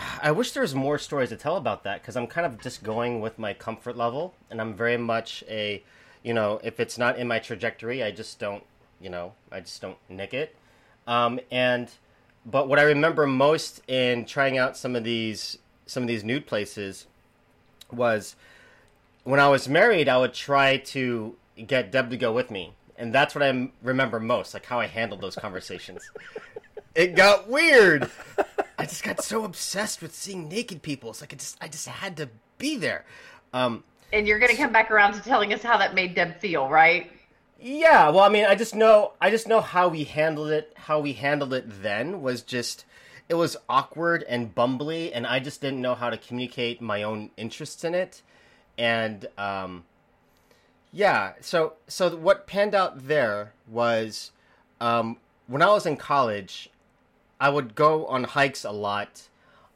I 0.22 0.30
wish 0.32 0.52
there 0.52 0.62
was 0.62 0.74
more 0.74 0.98
stories 0.98 1.30
to 1.30 1.36
tell 1.36 1.56
about 1.56 1.84
that 1.84 2.00
because 2.00 2.16
I'm 2.16 2.26
kind 2.26 2.46
of 2.46 2.60
just 2.60 2.82
going 2.82 3.20
with 3.20 3.38
my 3.38 3.54
comfort 3.54 3.96
level, 3.96 4.34
and 4.50 4.60
I'm 4.60 4.74
very 4.74 4.96
much 4.96 5.44
a, 5.48 5.82
you 6.22 6.34
know, 6.34 6.60
if 6.62 6.80
it's 6.80 6.98
not 6.98 7.18
in 7.18 7.28
my 7.28 7.38
trajectory, 7.38 8.02
I 8.02 8.10
just 8.10 8.38
don't, 8.38 8.64
you 9.00 9.10
know, 9.10 9.32
I 9.50 9.60
just 9.60 9.80
don't 9.80 9.98
nick 10.08 10.34
it. 10.34 10.56
Um, 11.06 11.40
and, 11.50 11.90
but 12.46 12.68
what 12.68 12.78
I 12.78 12.82
remember 12.82 13.26
most 13.26 13.82
in 13.88 14.24
trying 14.24 14.58
out 14.58 14.76
some 14.76 14.96
of 14.96 15.04
these 15.04 15.58
some 15.86 16.04
of 16.04 16.08
these 16.08 16.22
nude 16.22 16.46
places 16.46 17.06
was 17.90 18.36
when 19.24 19.40
I 19.40 19.48
was 19.48 19.68
married, 19.68 20.08
I 20.08 20.18
would 20.18 20.32
try 20.32 20.76
to 20.76 21.34
get 21.66 21.90
Deb 21.90 22.10
to 22.10 22.16
go 22.16 22.32
with 22.32 22.50
me, 22.50 22.74
and 22.96 23.12
that's 23.12 23.34
what 23.34 23.42
I 23.42 23.70
remember 23.82 24.20
most, 24.20 24.54
like 24.54 24.66
how 24.66 24.78
I 24.78 24.86
handled 24.86 25.20
those 25.20 25.34
conversations. 25.34 26.08
it 26.94 27.16
got 27.16 27.48
weird. 27.48 28.08
Just 28.90 29.04
got 29.04 29.22
so 29.22 29.44
obsessed 29.44 30.02
with 30.02 30.14
seeing 30.14 30.48
naked 30.48 30.82
people. 30.82 31.10
It's 31.10 31.20
like 31.20 31.32
I 31.32 31.36
just, 31.36 31.56
I 31.60 31.68
just 31.68 31.86
had 31.88 32.16
to 32.18 32.28
be 32.58 32.76
there. 32.76 33.04
Um, 33.52 33.84
And 34.12 34.26
you're 34.26 34.38
going 34.38 34.50
to 34.50 34.56
come 34.56 34.72
back 34.72 34.90
around 34.90 35.14
to 35.14 35.20
telling 35.22 35.52
us 35.54 35.62
how 35.62 35.78
that 35.78 35.94
made 35.94 36.14
Deb 36.14 36.38
feel, 36.40 36.68
right? 36.68 37.10
yeah, 37.62 38.08
well, 38.08 38.20
I 38.24 38.28
mean, 38.30 38.46
I 38.46 38.54
just 38.54 38.74
know, 38.74 39.12
I 39.20 39.30
just 39.30 39.46
know 39.46 39.60
how 39.60 39.88
we 39.88 40.04
handled 40.04 40.50
it. 40.50 40.72
How 40.76 40.98
we 40.98 41.12
handled 41.12 41.52
it 41.52 41.82
then 41.82 42.22
was 42.22 42.42
just, 42.42 42.84
it 43.28 43.34
was 43.34 43.56
awkward 43.68 44.24
and 44.28 44.54
bumbly, 44.54 45.10
and 45.14 45.26
I 45.26 45.40
just 45.40 45.60
didn't 45.60 45.80
know 45.80 45.94
how 45.94 46.10
to 46.10 46.16
communicate 46.16 46.80
my 46.80 47.02
own 47.02 47.30
interests 47.36 47.84
in 47.84 47.94
it, 47.94 48.22
and 48.78 49.26
um, 49.36 49.84
yeah. 50.90 51.34
So, 51.40 51.74
so 51.86 52.16
what 52.16 52.46
panned 52.46 52.74
out 52.74 53.06
there 53.06 53.52
was, 53.68 54.32
um, 54.80 55.18
when 55.46 55.60
I 55.62 55.68
was 55.68 55.84
in 55.84 55.96
college, 55.98 56.70
I 57.40 57.48
would 57.48 57.74
go 57.74 58.06
on 58.06 58.24
hikes 58.24 58.64
a 58.64 58.70
lot 58.70 59.28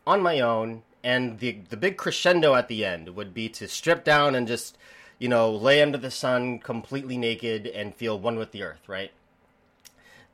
on 0.07 0.21
my 0.21 0.39
own, 0.39 0.83
and 1.03 1.39
the 1.39 1.59
the 1.71 1.77
big 1.77 1.97
crescendo 1.97 2.55
at 2.55 2.69
the 2.69 2.85
end 2.85 3.17
would 3.17 3.33
be 3.33 3.49
to 3.51 3.67
strip 3.67 4.05
down 4.05 4.35
and 4.35 4.47
just, 4.47 4.77
you 5.19 5.29
know, 5.29 5.51
lay 5.51 5.81
under 5.81 5.99
the 5.99 6.11
sun 6.11 6.59
completely 6.59 7.17
naked 7.17 7.67
and 7.67 7.95
feel 7.95 8.19
one 8.19 8.37
with 8.37 8.53
the 8.53 8.63
earth, 8.63 8.87
right? 8.89 9.13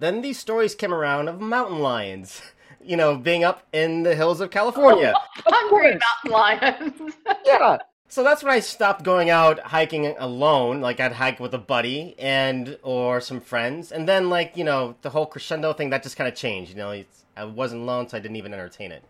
Then 0.01 0.23
these 0.23 0.39
stories 0.39 0.75
came 0.75 0.93
around 0.93 1.29
of 1.29 1.41
mountain 1.41 1.79
lions, 1.79 2.43
you 2.85 2.97
know, 2.97 3.17
being 3.17 3.45
up 3.45 3.63
in 3.73 4.03
the 4.03 4.17
hills 4.17 4.41
of 4.41 4.51
California. 4.51 5.15
Hungry 5.47 5.99
mountain 6.25 6.31
lions. 6.33 7.15
yeah. 7.47 7.79
So 8.11 8.25
that's 8.25 8.43
when 8.43 8.53
I 8.53 8.59
stopped 8.59 9.05
going 9.05 9.31
out 9.31 9.61
hiking 9.61 10.05
alone. 10.19 10.81
Like 10.81 10.99
I'd 10.99 11.13
hike 11.13 11.39
with 11.39 11.55
a 11.55 11.59
buddy 11.59 12.17
and 12.19 12.77
or 12.83 13.21
some 13.21 13.41
friends, 13.41 13.93
and 13.93 14.09
then 14.09 14.29
like 14.29 14.57
you 14.57 14.65
know 14.65 14.97
the 15.03 15.11
whole 15.11 15.27
crescendo 15.27 15.73
thing 15.73 15.91
that 15.91 16.03
just 16.03 16.17
kind 16.17 16.27
of 16.27 16.35
changed. 16.35 16.73
You 16.73 16.77
know, 16.77 17.05
I 17.37 17.45
wasn't 17.45 17.83
alone, 17.83 18.09
so 18.09 18.17
I 18.17 18.21
didn't 18.21 18.37
even 18.37 18.53
entertain 18.53 18.91
it. 18.91 19.05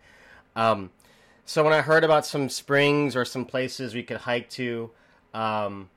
Um, 0.55 0.91
so 1.45 1.63
when 1.63 1.73
I 1.73 1.81
heard 1.81 2.03
about 2.03 2.27
some 2.27 2.47
springs 2.47 3.15
or 3.15 3.25
some 3.25 3.43
places 3.43 3.95
we 3.95 4.03
could 4.03 4.17
hike 4.17 4.51
to 4.51 4.91
um, 5.33 5.89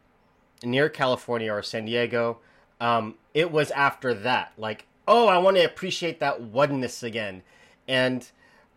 near 0.62 0.88
California 0.88 1.52
or 1.52 1.62
San 1.62 1.84
Diego, 1.84 2.38
um, 2.80 3.16
it 3.34 3.52
was 3.52 3.70
after 3.72 4.14
that. 4.14 4.54
Like, 4.56 4.86
oh, 5.06 5.28
I 5.28 5.36
want 5.36 5.58
to 5.58 5.62
appreciate 5.62 6.20
that 6.20 6.40
oneness 6.40 7.02
again, 7.02 7.42
and 7.86 8.26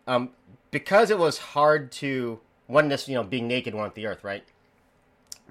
um, 0.06 0.32
because 0.70 1.10
it 1.10 1.18
was 1.18 1.38
hard 1.38 1.90
to 1.92 2.40
oneness, 2.68 3.08
you 3.08 3.14
know, 3.14 3.24
being 3.24 3.48
naked, 3.48 3.74
one 3.74 3.84
with 3.84 3.94
the 3.94 4.06
earth, 4.06 4.22
right? 4.22 4.44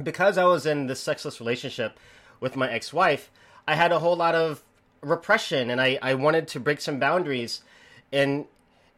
Because 0.01 0.37
I 0.37 0.45
was 0.45 0.65
in 0.65 0.87
this 0.87 0.99
sexless 0.99 1.39
relationship 1.39 1.99
with 2.39 2.55
my 2.55 2.71
ex-wife, 2.71 3.31
I 3.67 3.75
had 3.75 3.91
a 3.91 3.99
whole 3.99 4.15
lot 4.15 4.35
of 4.35 4.63
repression, 5.01 5.69
and 5.69 5.81
I, 5.81 5.99
I 6.01 6.13
wanted 6.13 6.47
to 6.49 6.59
break 6.59 6.79
some 6.79 6.99
boundaries, 6.99 7.61
and 8.11 8.45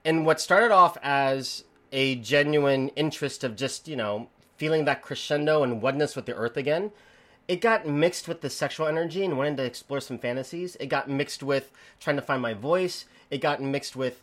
and 0.05 0.25
what 0.25 0.39
started 0.39 0.71
off 0.71 0.97
as 1.01 1.63
a 1.91 2.15
genuine 2.15 2.89
interest 2.89 3.43
of 3.43 3.55
just 3.55 3.87
you 3.87 3.95
know 3.95 4.29
feeling 4.57 4.85
that 4.85 5.01
crescendo 5.01 5.63
and 5.63 5.81
oneness 5.81 6.15
with 6.15 6.25
the 6.25 6.35
earth 6.35 6.55
again 6.55 6.91
it 7.49 7.61
got 7.61 7.87
mixed 7.87 8.27
with 8.27 8.41
the 8.41 8.49
sexual 8.49 8.85
energy 8.85 9.25
and 9.25 9.35
wanting 9.35 9.57
to 9.57 9.65
explore 9.65 9.99
some 9.99 10.19
fantasies. 10.19 10.77
It 10.79 10.85
got 10.85 11.09
mixed 11.09 11.41
with 11.41 11.71
trying 11.99 12.17
to 12.17 12.21
find 12.21 12.43
my 12.43 12.53
voice. 12.53 13.05
It 13.31 13.41
got 13.41 13.59
mixed 13.59 13.95
with 13.95 14.21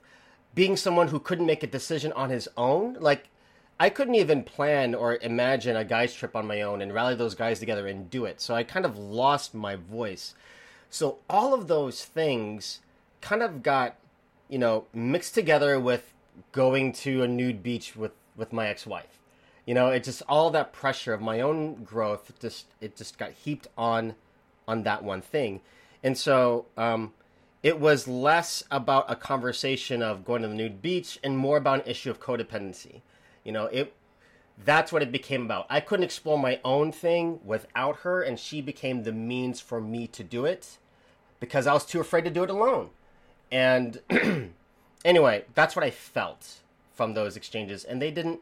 being 0.54 0.76
someone 0.76 1.08
who 1.08 1.18
couldn't 1.18 1.44
make 1.44 1.64
a 1.64 1.66
decision 1.66 2.12
on 2.12 2.30
his 2.30 2.48
own. 2.56 2.94
Like 3.00 3.28
i 3.78 3.90
couldn't 3.90 4.14
even 4.14 4.42
plan 4.42 4.94
or 4.94 5.18
imagine 5.20 5.76
a 5.76 5.84
guy's 5.84 6.14
trip 6.14 6.34
on 6.34 6.46
my 6.46 6.62
own 6.62 6.80
and 6.80 6.94
rally 6.94 7.14
those 7.14 7.34
guys 7.34 7.58
together 7.58 7.86
and 7.86 8.10
do 8.10 8.24
it. 8.24 8.40
So 8.40 8.54
i 8.54 8.62
kind 8.62 8.86
of 8.86 8.98
lost 8.98 9.54
my 9.54 9.76
voice. 9.76 10.34
So 10.88 11.18
all 11.28 11.52
of 11.52 11.68
those 11.68 12.04
things 12.04 12.80
kind 13.20 13.42
of 13.42 13.62
got 13.62 13.96
you 14.48 14.58
know 14.58 14.86
mixed 14.94 15.34
together 15.34 15.78
with 15.78 16.12
going 16.52 16.92
to 16.92 17.22
a 17.22 17.28
nude 17.28 17.62
beach 17.62 17.96
with 17.96 18.12
with 18.36 18.52
my 18.52 18.68
ex-wife. 18.68 19.18
You 19.66 19.74
know 19.74 19.88
it 19.88 20.04
just 20.04 20.22
all 20.28 20.50
that 20.50 20.72
pressure 20.72 21.12
of 21.12 21.20
my 21.20 21.40
own 21.40 21.84
growth 21.84 22.32
just 22.40 22.66
it 22.80 22.96
just 22.96 23.18
got 23.18 23.32
heaped 23.32 23.66
on 23.76 24.14
on 24.66 24.84
that 24.84 25.04
one 25.04 25.20
thing. 25.20 25.60
And 26.02 26.16
so 26.16 26.66
um 26.76 27.12
it 27.62 27.80
was 27.80 28.06
less 28.06 28.62
about 28.70 29.10
a 29.10 29.16
conversation 29.16 30.00
of 30.00 30.24
going 30.24 30.42
to 30.42 30.48
the 30.48 30.54
nude 30.54 30.80
beach 30.80 31.18
and 31.22 31.36
more 31.36 31.56
about 31.56 31.80
an 31.80 31.90
issue 31.90 32.10
of 32.10 32.20
codependency 32.20 33.00
you 33.46 33.52
know 33.52 33.66
it 33.66 33.94
that's 34.64 34.90
what 34.90 35.02
it 35.02 35.12
became 35.12 35.42
about. 35.42 35.66
I 35.68 35.80
couldn't 35.80 36.04
explore 36.04 36.38
my 36.38 36.60
own 36.64 36.90
thing 36.90 37.40
without 37.44 37.96
her 37.98 38.22
and 38.22 38.38
she 38.38 38.62
became 38.62 39.02
the 39.02 39.12
means 39.12 39.60
for 39.60 39.82
me 39.82 40.06
to 40.08 40.24
do 40.24 40.46
it 40.46 40.78
because 41.40 41.66
i 41.66 41.74
was 41.74 41.84
too 41.84 42.00
afraid 42.00 42.24
to 42.24 42.30
do 42.30 42.42
it 42.42 42.50
alone. 42.50 42.90
And 43.52 44.00
anyway 45.04 45.44
that's 45.54 45.76
what 45.76 45.84
i 45.84 45.90
felt 45.90 46.60
from 46.94 47.14
those 47.14 47.36
exchanges. 47.36 47.84
And 47.84 48.02
they 48.02 48.10
didn't 48.10 48.40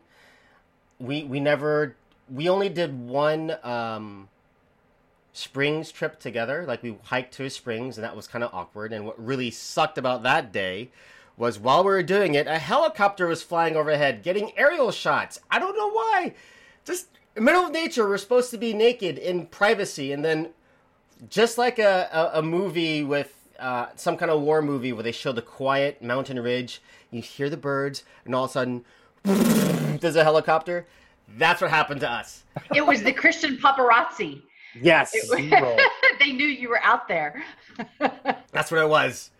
we 0.98 1.24
we 1.24 1.40
never 1.40 1.96
we 2.32 2.48
only 2.48 2.68
did 2.68 3.06
one 3.06 3.56
um 3.62 4.28
springs 5.32 5.90
trip 5.90 6.20
together. 6.20 6.64
Like 6.66 6.82
we 6.82 6.96
hiked 7.02 7.34
to 7.34 7.50
springs 7.50 7.98
and 7.98 8.04
that 8.04 8.16
was 8.16 8.28
kind 8.28 8.44
of 8.44 8.54
awkward. 8.54 8.92
And 8.92 9.04
what 9.04 9.22
really 9.22 9.50
sucked 9.50 9.98
about 9.98 10.22
that 10.22 10.52
day 10.52 10.90
was 11.36 11.58
while 11.58 11.82
we 11.82 11.90
were 11.90 12.02
doing 12.02 12.34
it 12.34 12.46
a 12.46 12.58
helicopter 12.58 13.26
was 13.26 13.42
flying 13.42 13.76
overhead 13.76 14.22
getting 14.22 14.56
aerial 14.56 14.90
shots 14.90 15.38
i 15.50 15.58
don't 15.58 15.76
know 15.76 15.90
why 15.90 16.34
just 16.84 17.08
middle 17.36 17.66
of 17.66 17.72
nature 17.72 18.08
we're 18.08 18.18
supposed 18.18 18.50
to 18.50 18.58
be 18.58 18.72
naked 18.72 19.18
in 19.18 19.46
privacy 19.46 20.12
and 20.12 20.24
then 20.24 20.48
just 21.28 21.58
like 21.58 21.78
a, 21.78 22.08
a, 22.12 22.38
a 22.38 22.42
movie 22.42 23.02
with 23.02 23.34
uh, 23.58 23.86
some 23.96 24.16
kind 24.16 24.30
of 24.30 24.42
war 24.42 24.62
movie 24.62 24.92
where 24.92 25.02
they 25.02 25.12
show 25.12 25.32
the 25.32 25.42
quiet 25.42 26.02
mountain 26.02 26.38
ridge, 26.40 26.82
you 27.10 27.22
hear 27.22 27.48
the 27.48 27.56
birds, 27.56 28.04
and 28.24 28.34
all 28.34 28.44
of 28.44 28.50
a 28.50 28.52
sudden, 28.52 28.84
there's 30.00 30.16
a 30.16 30.24
helicopter. 30.24 30.86
That's 31.36 31.60
what 31.60 31.70
happened 31.70 32.00
to 32.00 32.10
us. 32.10 32.44
It 32.74 32.86
was 32.86 33.02
the 33.02 33.12
Christian 33.12 33.56
paparazzi. 33.56 34.42
Yes, 34.80 35.14
they 35.30 36.32
knew 36.32 36.46
you 36.46 36.68
were 36.68 36.82
out 36.82 37.06
there. 37.08 37.42
that's 38.52 38.70
what 38.70 38.82
it 38.82 38.88
was. 38.88 39.30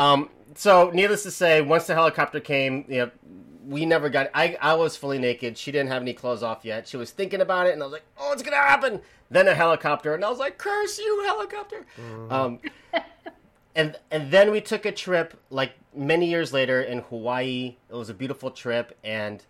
Um, 0.00 0.30
so, 0.54 0.90
needless 0.94 1.22
to 1.24 1.30
say, 1.30 1.60
once 1.60 1.86
the 1.86 1.94
helicopter 1.94 2.40
came, 2.40 2.86
you 2.88 2.98
know, 2.98 3.10
we 3.66 3.84
never 3.84 4.08
got. 4.08 4.30
I 4.34 4.56
I 4.60 4.74
was 4.74 4.96
fully 4.96 5.18
naked. 5.18 5.58
She 5.58 5.70
didn't 5.70 5.90
have 5.90 6.00
any 6.00 6.14
clothes 6.14 6.42
off 6.42 6.64
yet. 6.64 6.88
She 6.88 6.96
was 6.96 7.10
thinking 7.10 7.42
about 7.42 7.66
it, 7.66 7.74
and 7.74 7.82
I 7.82 7.86
was 7.86 7.92
like, 7.92 8.04
"Oh, 8.18 8.32
it's 8.32 8.42
gonna 8.42 8.56
happen." 8.56 9.02
Then 9.30 9.46
a 9.46 9.54
helicopter, 9.54 10.14
and 10.14 10.24
I 10.24 10.30
was 10.30 10.38
like, 10.38 10.56
"Curse 10.56 10.98
you, 10.98 11.22
helicopter!" 11.26 11.86
Um, 12.30 12.60
and 13.76 13.96
and 14.10 14.30
then 14.30 14.50
we 14.50 14.62
took 14.62 14.86
a 14.86 14.92
trip 14.92 15.38
like 15.50 15.74
many 15.94 16.26
years 16.30 16.52
later 16.52 16.80
in 16.80 17.00
Hawaii. 17.00 17.76
It 17.90 17.94
was 17.94 18.08
a 18.08 18.14
beautiful 18.14 18.50
trip, 18.50 18.96
and 19.04 19.44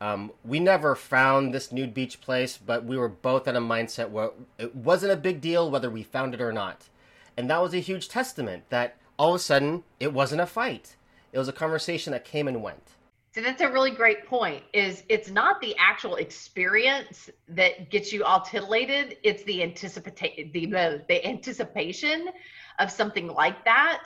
um, 0.00 0.30
we 0.44 0.60
never 0.60 0.94
found 0.94 1.52
this 1.52 1.72
nude 1.72 1.92
beach 1.92 2.20
place, 2.20 2.56
but 2.56 2.84
we 2.84 2.96
were 2.96 3.08
both 3.08 3.48
in 3.48 3.56
a 3.56 3.60
mindset 3.60 4.10
where 4.10 4.30
it 4.58 4.76
wasn't 4.76 5.12
a 5.12 5.16
big 5.16 5.40
deal 5.40 5.68
whether 5.68 5.90
we 5.90 6.04
found 6.04 6.34
it 6.34 6.40
or 6.40 6.52
not, 6.52 6.88
and 7.36 7.50
that 7.50 7.60
was 7.60 7.74
a 7.74 7.80
huge 7.80 8.08
testament 8.08 8.62
that 8.70 8.96
all 9.18 9.30
of 9.30 9.36
a 9.36 9.38
sudden 9.38 9.82
it 10.00 10.12
wasn't 10.12 10.40
a 10.40 10.46
fight. 10.46 10.96
It 11.32 11.38
was 11.38 11.48
a 11.48 11.52
conversation 11.52 12.12
that 12.12 12.24
came 12.24 12.48
and 12.48 12.62
went. 12.62 12.94
So 13.34 13.42
that's 13.42 13.60
a 13.60 13.70
really 13.70 13.90
great 13.90 14.26
point. 14.26 14.64
Is 14.72 15.04
it's 15.08 15.30
not 15.30 15.60
the 15.60 15.76
actual 15.78 16.16
experience 16.16 17.28
that 17.48 17.90
gets 17.90 18.12
you 18.12 18.24
all 18.24 18.40
titillated; 18.40 19.18
it's 19.22 19.42
the 19.44 19.62
anticipate 19.62 20.52
the 20.52 21.04
the 21.08 21.26
anticipation 21.26 22.30
of 22.78 22.90
something 22.90 23.28
like 23.28 23.64
that. 23.64 24.04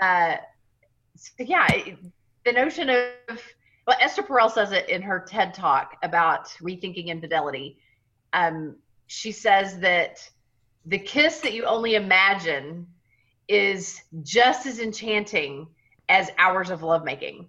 Uh, 0.00 0.36
so 1.16 1.32
yeah, 1.38 1.66
it, 1.72 1.98
the 2.44 2.52
notion 2.52 2.88
of 2.88 3.08
well, 3.86 3.96
Esther 4.00 4.22
Perel 4.22 4.50
says 4.50 4.70
it 4.72 4.88
in 4.88 5.02
her 5.02 5.20
TED 5.20 5.54
talk 5.54 5.96
about 6.02 6.48
rethinking 6.60 7.06
infidelity. 7.06 7.78
Um, 8.32 8.76
she 9.08 9.32
says 9.32 9.80
that 9.80 10.28
the 10.86 10.98
kiss 10.98 11.40
that 11.40 11.52
you 11.52 11.64
only 11.64 11.96
imagine 11.96 12.86
is 13.52 14.02
just 14.22 14.64
as 14.66 14.78
enchanting 14.78 15.66
as 16.08 16.30
hours 16.38 16.70
of 16.70 16.82
lovemaking. 16.82 17.48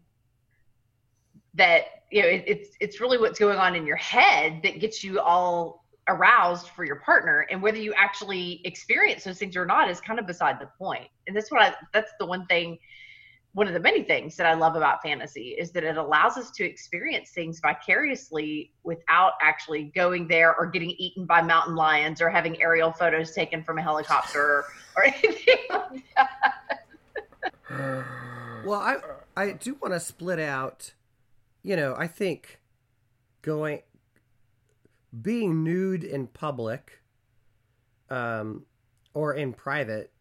That 1.56 1.86
you 2.12 2.22
know, 2.22 2.28
it, 2.28 2.44
it's 2.46 2.70
it's 2.80 3.00
really 3.00 3.18
what's 3.18 3.40
going 3.40 3.58
on 3.58 3.76
in 3.76 3.86
your 3.86 3.96
head 3.96 4.62
that 4.64 4.80
gets 4.80 5.04
you 5.04 5.20
all 5.20 5.86
aroused 6.10 6.68
for 6.70 6.84
your 6.84 6.98
partner, 6.98 7.48
and 7.50 7.62
whether 7.62 7.78
you 7.78 7.94
actually 7.94 8.62
experience 8.66 9.24
those 9.24 9.40
things 9.40 9.56
or 9.56 9.66
not 9.66 9.90
is 9.90 10.02
kind 10.02 10.20
of 10.20 10.28
beside 10.28 10.60
the 10.60 10.68
point. 10.78 11.08
And 11.28 11.36
that's 11.36 11.52
what 11.52 11.62
I 11.62 11.74
that's 11.94 12.12
the 12.20 12.26
one 12.26 12.46
thing 12.48 12.78
one 13.54 13.68
of 13.68 13.74
the 13.74 13.80
many 13.80 14.02
things 14.04 14.36
that 14.36 14.48
I 14.48 14.56
love 14.56 14.76
about 14.76 15.04
fantasy 15.04 15.50
is 15.50 15.72
that 15.72 15.84
it 15.84 15.96
allows 15.96 16.38
us 16.38 16.50
to 16.52 16.66
experience 16.66 17.30
things 17.30 17.60
vicariously 17.60 18.74
without 18.84 19.34
actually 19.42 19.86
going 19.96 20.28
there 20.28 20.56
or 20.56 20.66
getting 20.66 20.90
eaten 20.92 21.26
by 21.26 21.42
mountain 21.42 21.76
lions 21.76 22.20
or 22.20 22.30
having 22.30 22.62
aerial 22.62 22.92
photos 22.92 23.32
taken 23.32 23.64
from 23.64 23.78
a 23.78 23.82
helicopter 23.82 24.66
or 24.98 25.04
anything 25.24 25.58
like 25.70 26.04
that. 26.16 26.54
Well, 28.66 28.80
I 28.80 28.98
I 29.38 29.52
do 29.52 29.78
want 29.80 29.94
to 29.94 30.00
split 30.00 30.40
out. 30.40 30.94
You 31.62 31.76
know, 31.76 31.96
I 31.98 32.08
think 32.08 32.60
going 33.42 33.82
being 35.22 35.64
nude 35.64 36.04
in 36.04 36.28
public, 36.28 37.02
um, 38.10 38.66
or 39.14 39.34
in 39.34 39.54
private. 39.54 40.12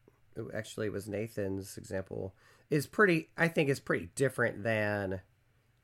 Actually, 0.54 0.86
it 0.88 0.92
was 0.92 1.08
Nathan's 1.08 1.76
example 1.76 2.34
is 2.72 2.86
pretty. 2.86 3.28
I 3.36 3.48
think 3.48 3.68
is 3.68 3.80
pretty 3.80 4.08
different 4.14 4.62
than 4.64 5.20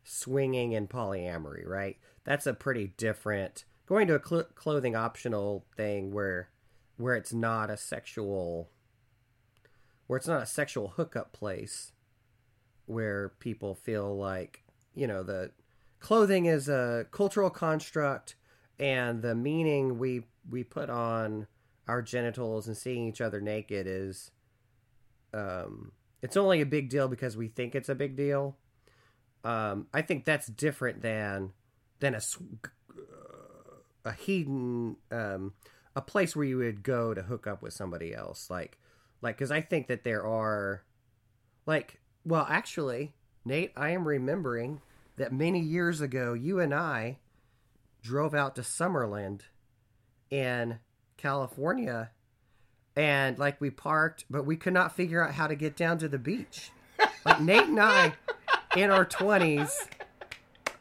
swinging 0.04 0.74
and 0.74 0.88
polyamory. 0.88 1.66
Right? 1.66 1.98
That's 2.24 2.46
a 2.46 2.54
pretty 2.54 2.94
different. 2.96 3.64
Going 3.86 4.06
to 4.08 4.16
a 4.16 4.26
cl- 4.26 4.48
clothing 4.54 4.96
optional 4.96 5.66
thing 5.76 6.12
where 6.12 6.50
where 6.96 7.14
it's 7.14 7.32
not 7.32 7.70
a 7.70 7.76
sexual 7.76 8.70
where 10.06 10.16
it's 10.16 10.26
not 10.26 10.42
a 10.42 10.46
sexual 10.46 10.88
hookup 10.96 11.32
place 11.32 11.92
where 12.86 13.30
people 13.38 13.74
feel 13.74 14.16
like 14.16 14.64
you 14.94 15.06
know 15.06 15.22
the 15.22 15.50
clothing 16.00 16.46
is 16.46 16.68
a 16.68 17.06
cultural 17.10 17.50
construct 17.50 18.34
and 18.78 19.22
the 19.22 19.34
meaning 19.34 19.98
we 19.98 20.22
we 20.48 20.64
put 20.64 20.88
on 20.90 21.46
our 21.86 22.02
genitals 22.02 22.66
and 22.66 22.76
seeing 22.76 23.06
each 23.06 23.20
other 23.20 23.40
naked 23.40 23.86
is 23.86 24.30
um 25.34 25.92
it's 26.22 26.36
only 26.36 26.60
a 26.60 26.66
big 26.66 26.88
deal 26.88 27.08
because 27.08 27.36
we 27.36 27.48
think 27.48 27.74
it's 27.74 27.88
a 27.88 27.94
big 27.94 28.16
deal. 28.16 28.56
Um 29.44 29.86
i 29.94 30.02
think 30.02 30.24
that's 30.24 30.48
different 30.48 31.02
than 31.02 31.52
than 32.00 32.14
a 32.14 32.20
a 34.04 34.12
hedon 34.12 34.96
um 35.10 35.52
a 35.94 36.00
place 36.00 36.34
where 36.34 36.44
you 36.44 36.58
would 36.58 36.82
go 36.82 37.14
to 37.14 37.22
hook 37.22 37.46
up 37.46 37.62
with 37.62 37.72
somebody 37.72 38.14
else. 38.14 38.50
Like 38.50 38.78
like 39.20 39.36
because 39.36 39.50
i 39.50 39.60
think 39.60 39.86
that 39.88 40.04
there 40.04 40.24
are 40.24 40.82
like 41.66 42.00
well 42.24 42.46
actually 42.48 43.14
nate 43.44 43.72
i 43.76 43.90
am 43.90 44.06
remembering 44.06 44.80
that 45.16 45.32
many 45.32 45.60
years 45.60 46.00
ago 46.00 46.32
you 46.34 46.60
and 46.60 46.74
i 46.74 47.18
drove 48.02 48.34
out 48.34 48.54
to 48.54 48.62
summerland 48.62 49.42
in 50.30 50.78
california 51.16 52.10
and 52.98 53.38
like 53.38 53.60
we 53.60 53.70
parked 53.70 54.24
but 54.28 54.44
we 54.44 54.56
could 54.56 54.72
not 54.72 54.94
figure 54.94 55.22
out 55.24 55.34
how 55.34 55.46
to 55.46 55.54
get 55.54 55.76
down 55.76 55.96
to 55.98 56.08
the 56.08 56.18
beach 56.18 56.70
like 57.24 57.40
nate 57.40 57.64
and 57.68 57.78
i 57.80 58.12
in 58.76 58.90
our 58.90 59.06
20s 59.06 59.70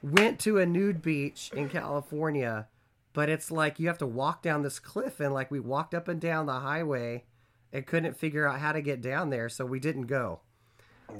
went 0.02 0.40
to 0.40 0.58
a 0.58 0.66
nude 0.66 1.02
beach 1.02 1.52
in 1.56 1.70
california 1.70 2.68
but 3.14 3.30
it's 3.30 3.52
like 3.52 3.80
you 3.80 3.88
have 3.88 3.98
to 4.00 4.08
walk 4.08 4.42
down 4.42 4.64
this 4.64 4.80
cliff 4.80 5.20
and 5.20 5.34
like 5.34 5.52
we 5.52 5.60
walked 5.60 5.94
up 5.94 6.08
and 6.08 6.20
down 6.20 6.46
the 6.48 6.60
highway 6.60 7.24
and 7.72 7.86
couldn't 7.86 8.18
figure 8.18 8.48
out 8.48 8.60
how 8.60 8.72
to 8.72 8.82
get 8.82 9.02
down 9.02 9.30
there 9.30 9.48
so 9.50 9.66
we 9.66 9.80
didn't 9.80 10.08
go 10.08 10.40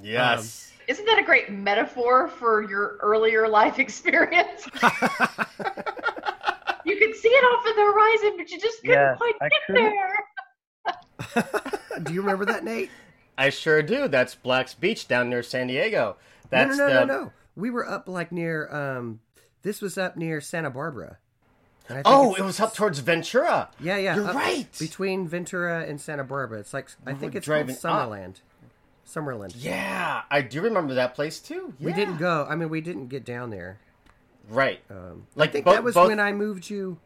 Yes. 0.04 0.74
Um, 0.76 0.84
Isn't 0.90 1.06
that 1.06 1.18
a 1.18 1.24
great 1.24 1.50
metaphor 1.50 2.28
for 2.28 2.62
your 2.70 2.98
earlier 3.02 3.48
life 3.48 3.80
experience? 3.86 4.66
you 6.84 6.98
could 6.98 7.16
see 7.16 7.30
it 7.30 7.44
off 7.46 7.66
in 7.68 7.76
the 7.76 7.82
horizon, 7.94 8.34
but 8.38 8.50
you 8.52 8.60
just 8.60 8.82
couldn't 8.82 8.96
Yeah, 8.98 9.16
quite 9.16 9.36
I 9.42 9.48
get 9.48 9.62
couldn't. 9.68 9.84
there. 9.86 10.27
do 12.04 12.14
you 12.14 12.22
remember 12.22 12.46
that 12.46 12.64
nate 12.64 12.90
I 13.40 13.50
sure 13.52 13.84
do. 13.84 14.08
That's 14.08 14.34
Black's 14.34 14.74
Beach 14.74 15.08
down 15.08 15.30
near 15.30 15.44
San 15.44 15.68
Diego. 15.68 16.18
That's 16.50 16.76
no, 16.76 16.88
no, 16.88 16.94
no, 16.94 17.00
the 17.02 17.06
no, 17.06 17.24
no. 17.26 17.32
We 17.56 17.70
were 17.70 17.88
up 17.88 18.08
like 18.10 18.32
near. 18.32 18.68
Um, 18.74 19.20
this 19.62 19.80
was 19.80 19.96
up 19.98 20.18
near 20.18 20.42
Santa 20.42 20.72
Barbara. 20.72 21.18
And 21.88 22.00
I 22.00 22.02
think 22.02 22.08
Oh, 22.08 22.34
it 22.34 22.42
was 22.42 22.60
up 22.60 22.74
towards 22.74 22.98
Ventura. 23.00 23.70
Yeah, 23.80 23.98
yeah. 23.98 24.16
You're 24.16 24.26
right. 24.26 24.68
Between 24.80 25.28
Ventura 25.28 25.86
and 25.86 26.02
Santa 26.02 26.24
Barbara, 26.24 26.60
it's 26.60 26.74
like 26.74 26.90
I 27.06 27.14
We 27.14 27.20
think 27.20 27.36
it's 27.36 27.46
called 27.46 27.68
driving 27.68 27.76
up. 27.76 27.82
Summerland. 27.82 28.36
Summerland. 29.08 29.54
Yeah, 29.56 30.24
I 30.32 30.42
do 30.42 30.62
remember 30.62 30.96
that 30.96 31.14
place 31.14 31.40
too. 31.40 31.76
We 31.80 31.94
didn't 31.94 32.18
go. 32.18 32.48
I 32.50 32.56
mean, 32.56 32.70
we 32.70 32.82
didn't 32.82 33.08
get 33.08 33.24
down 33.24 33.52
there. 33.52 33.78
Right. 34.50 34.80
Um, 34.90 35.28
Like 35.36 35.50
I 35.50 35.52
think 35.54 35.66
bo- 35.66 35.74
that 35.74 35.84
was 35.84 35.94
both- 35.94 36.08
when 36.08 36.20
I 36.20 36.32
moved 36.32 36.70
you. 36.72 36.98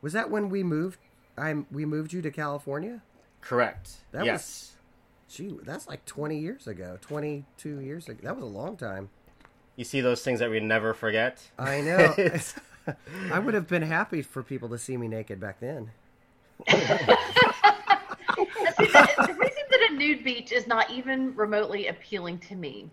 Was 0.00 0.14
that 0.14 0.30
when 0.30 0.48
we 0.48 0.62
moved? 0.62 0.98
I 1.36 1.54
we 1.70 1.84
moved 1.84 2.12
you 2.12 2.22
to 2.22 2.30
California. 2.30 3.02
Correct. 3.40 3.90
That 4.12 4.24
yes. 4.24 4.72
Gee, 5.28 5.58
that's 5.62 5.88
like 5.88 6.04
twenty 6.04 6.38
years 6.38 6.66
ago. 6.66 6.98
Twenty-two 7.00 7.80
years 7.80 8.08
ago. 8.08 8.20
That 8.22 8.36
was 8.36 8.44
a 8.44 8.48
long 8.48 8.76
time. 8.76 9.08
You 9.76 9.84
see 9.84 10.00
those 10.02 10.22
things 10.22 10.40
that 10.40 10.50
we 10.50 10.60
never 10.60 10.92
forget. 10.92 11.42
I 11.58 11.80
know. 11.80 12.14
It's- 12.18 12.54
I 13.32 13.38
would 13.38 13.54
have 13.54 13.68
been 13.68 13.82
happy 13.82 14.22
for 14.22 14.42
people 14.42 14.68
to 14.70 14.78
see 14.78 14.96
me 14.96 15.08
naked 15.08 15.40
back 15.40 15.60
then. 15.60 15.90
See, 16.68 16.76
the, 18.86 19.08
the 19.26 19.34
reason 19.34 19.62
that 19.70 19.88
a 19.90 19.94
nude 19.94 20.24
beach 20.24 20.52
is 20.52 20.66
not 20.66 20.90
even 20.90 21.34
remotely 21.36 21.88
appealing 21.88 22.38
to 22.40 22.54
me, 22.56 22.90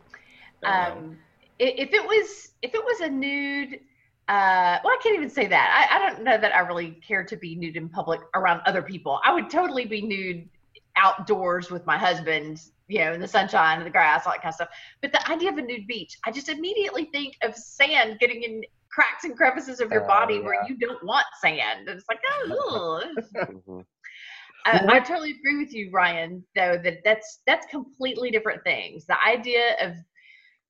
um, 0.63 1.17
i- 1.59 1.75
if 1.77 1.93
it 1.93 2.03
was 2.05 2.51
if 2.61 2.73
it 2.73 2.83
was 2.83 2.99
a 3.01 3.09
nude, 3.09 3.79
uh, 4.29 4.77
well, 4.83 4.93
I 4.93 4.99
can't 5.01 5.15
even 5.15 5.29
say 5.29 5.47
that. 5.47 5.89
I, 5.91 5.95
I 5.97 6.09
don't 6.09 6.23
know 6.23 6.37
that 6.37 6.55
I 6.55 6.59
really 6.59 6.91
care 7.05 7.23
to 7.25 7.35
be 7.35 7.55
nude 7.55 7.75
in 7.75 7.89
public 7.89 8.21
around 8.35 8.61
other 8.67 8.83
people. 8.83 9.19
I 9.23 9.33
would 9.33 9.49
totally 9.49 9.85
be 9.85 10.01
nude 10.03 10.47
outdoors 10.97 11.71
with 11.71 11.85
my 11.87 11.97
husband, 11.97 12.61
you 12.87 12.99
know, 12.99 13.13
in 13.13 13.21
the 13.21 13.27
sunshine 13.27 13.77
and 13.77 13.87
the 13.87 13.91
grass, 13.91 14.27
all 14.27 14.33
that 14.33 14.41
kind 14.43 14.51
of 14.51 14.55
stuff. 14.55 14.69
But 15.01 15.13
the 15.13 15.31
idea 15.31 15.51
of 15.51 15.57
a 15.57 15.63
nude 15.63 15.87
beach, 15.87 16.15
I 16.25 16.31
just 16.31 16.47
immediately 16.49 17.05
think 17.11 17.35
of 17.41 17.55
sand 17.55 18.19
getting 18.19 18.43
in 18.43 18.61
cracks 18.91 19.23
and 19.23 19.35
crevices 19.35 19.79
of 19.81 19.91
your 19.91 20.03
Oh, 20.03 20.07
body 20.07 20.39
where 20.41 20.63
you 20.67 20.77
don't 20.77 21.03
want 21.03 21.25
sand. 21.41 21.87
And 21.89 21.97
it's 21.97 22.07
like, 22.07 22.19
oh, 22.29 23.01
ugh. 23.35 23.49
Mhm. 23.67 23.85
I, 24.65 24.85
I 24.97 24.99
totally 24.99 25.31
agree 25.31 25.57
with 25.57 25.73
you, 25.73 25.89
Ryan. 25.91 26.43
Though 26.55 26.77
that 26.83 26.97
that's 27.03 27.39
that's 27.47 27.65
completely 27.67 28.29
different 28.29 28.63
things. 28.63 29.05
The 29.05 29.17
idea 29.25 29.75
of 29.81 29.93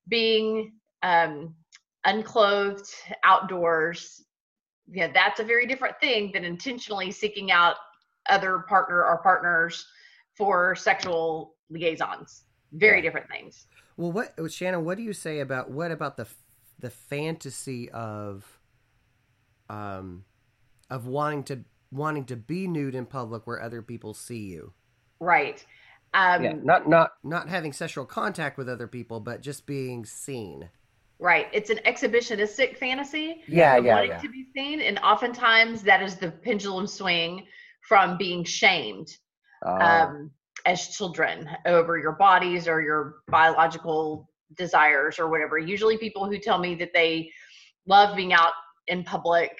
being 0.08 0.72
um, 1.02 1.54
unclothed 2.04 2.90
outdoors, 3.24 4.24
yeah, 4.90 5.10
that's 5.12 5.40
a 5.40 5.44
very 5.44 5.66
different 5.66 5.98
thing 6.00 6.30
than 6.32 6.44
intentionally 6.44 7.10
seeking 7.10 7.50
out 7.50 7.76
other 8.28 8.60
partner 8.68 9.04
or 9.04 9.18
partners 9.22 9.86
for 10.36 10.74
sexual 10.74 11.54
liaisons. 11.70 12.44
Very 12.72 13.02
different 13.02 13.28
things. 13.28 13.66
Well, 13.96 14.12
what 14.12 14.34
Shannon? 14.52 14.84
What 14.84 14.96
do 14.96 15.02
you 15.02 15.12
say 15.12 15.40
about 15.40 15.70
what 15.70 15.90
about 15.90 16.16
the 16.16 16.26
the 16.78 16.90
fantasy 16.90 17.90
of 17.90 18.58
um 19.68 20.24
of 20.88 21.06
wanting 21.06 21.44
to 21.44 21.64
wanting 21.90 22.24
to 22.24 22.36
be 22.36 22.68
nude 22.68 22.94
in 22.94 23.06
public 23.06 23.46
where 23.46 23.60
other 23.60 23.82
people 23.82 24.14
see 24.14 24.46
you, 24.46 24.72
Right. 25.20 25.64
Um, 26.12 26.42
yeah, 26.42 26.54
not 26.60 26.88
not 26.88 27.12
not 27.22 27.48
having 27.48 27.72
sexual 27.72 28.04
contact 28.04 28.58
with 28.58 28.68
other 28.68 28.88
people, 28.88 29.20
but 29.20 29.42
just 29.42 29.66
being 29.66 30.04
seen. 30.04 30.70
Right. 31.20 31.48
It's 31.52 31.68
an 31.68 31.80
exhibitionistic 31.84 32.78
fantasy. 32.78 33.42
yeah, 33.46 33.76
yeah, 33.76 33.94
wanting 33.94 34.10
yeah. 34.10 34.18
to 34.20 34.28
be 34.28 34.46
seen, 34.56 34.80
and 34.80 34.98
oftentimes 35.00 35.82
that 35.82 36.02
is 36.02 36.16
the 36.16 36.30
pendulum 36.30 36.86
swing 36.86 37.46
from 37.88 38.16
being 38.16 38.42
shamed 38.44 39.08
Uh, 39.64 40.06
um, 40.08 40.30
as 40.66 40.88
children 40.88 41.48
over 41.66 41.98
your 41.98 42.12
bodies 42.12 42.66
or 42.66 42.80
your 42.80 43.16
biological 43.28 44.28
desires 44.56 45.18
or 45.18 45.28
whatever. 45.28 45.58
Usually, 45.58 45.98
people 45.98 46.24
who 46.26 46.38
tell 46.38 46.58
me 46.58 46.74
that 46.76 46.92
they 46.94 47.30
love 47.86 48.16
being 48.16 48.32
out 48.32 48.52
in 48.88 49.04
public, 49.04 49.58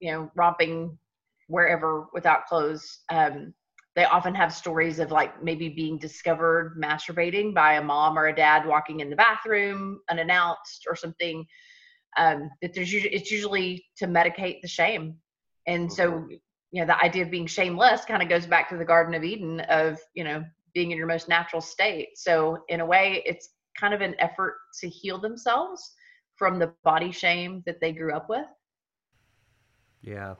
you 0.00 0.12
know, 0.12 0.30
romping 0.34 0.98
wherever 1.48 2.06
without 2.12 2.46
clothes, 2.46 3.00
um, 3.10 3.54
they 4.00 4.06
often 4.06 4.34
have 4.34 4.50
stories 4.50 4.98
of 4.98 5.10
like 5.10 5.44
maybe 5.44 5.68
being 5.68 5.98
discovered 5.98 6.74
masturbating 6.82 7.52
by 7.52 7.74
a 7.74 7.82
mom 7.82 8.18
or 8.18 8.28
a 8.28 8.34
dad 8.34 8.66
walking 8.66 9.00
in 9.00 9.10
the 9.10 9.16
bathroom 9.16 10.00
unannounced 10.08 10.86
or 10.88 10.96
something. 10.96 11.44
Um, 12.16 12.50
that 12.62 12.72
there's 12.72 12.90
usually 12.90 13.14
it's 13.14 13.30
usually 13.30 13.84
to 13.98 14.06
medicate 14.06 14.62
the 14.62 14.68
shame, 14.68 15.16
and 15.66 15.92
so 15.92 16.26
you 16.70 16.80
know 16.80 16.86
the 16.86 16.98
idea 17.04 17.24
of 17.24 17.30
being 17.30 17.46
shameless 17.46 18.06
kind 18.06 18.22
of 18.22 18.30
goes 18.30 18.46
back 18.46 18.70
to 18.70 18.78
the 18.78 18.86
garden 18.86 19.12
of 19.12 19.22
eden 19.22 19.60
of 19.68 19.98
you 20.14 20.24
know 20.24 20.42
being 20.72 20.92
in 20.92 20.96
your 20.96 21.06
most 21.06 21.28
natural 21.28 21.60
state 21.60 22.08
so 22.14 22.58
in 22.68 22.80
a 22.80 22.86
way 22.86 23.22
it's 23.26 23.50
kind 23.78 23.92
of 23.92 24.00
an 24.00 24.14
effort 24.18 24.56
to 24.80 24.88
heal 24.88 25.20
themselves 25.20 25.94
from 26.36 26.58
the 26.58 26.72
body 26.84 27.10
shame 27.12 27.62
that 27.66 27.80
they 27.80 27.92
grew 27.92 28.14
up 28.14 28.30
with 28.30 28.46
Yeah, 30.02 30.34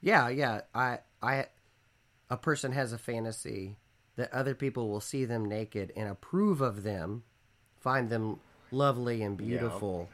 yeah, 0.00 0.28
yeah. 0.28 0.62
I, 0.74 0.98
I, 1.22 1.46
a 2.32 2.36
person 2.38 2.72
has 2.72 2.94
a 2.94 2.98
fantasy 2.98 3.76
that 4.16 4.32
other 4.32 4.54
people 4.54 4.88
will 4.88 5.02
see 5.02 5.26
them 5.26 5.44
naked 5.44 5.92
and 5.94 6.08
approve 6.08 6.62
of 6.62 6.82
them, 6.82 7.24
find 7.78 8.08
them 8.08 8.40
lovely 8.70 9.22
and 9.22 9.36
beautiful, 9.36 10.08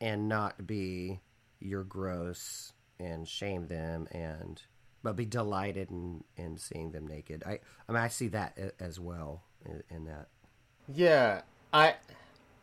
and 0.00 0.28
not 0.28 0.66
be 0.66 1.20
you're 1.60 1.84
gross 1.84 2.72
and 2.98 3.28
shame 3.28 3.68
them 3.68 4.08
and 4.10 4.62
but 5.04 5.14
be 5.14 5.24
delighted 5.24 5.88
in 5.90 6.24
in 6.36 6.58
seeing 6.58 6.90
them 6.90 7.06
naked. 7.06 7.44
I, 7.46 7.60
I 7.88 7.92
mean, 7.92 8.02
I 8.02 8.08
see 8.08 8.28
that 8.28 8.58
as 8.80 8.98
well 8.98 9.44
in, 9.64 9.84
in 9.88 10.04
that. 10.06 10.26
Yeah, 10.92 11.42
I, 11.72 11.94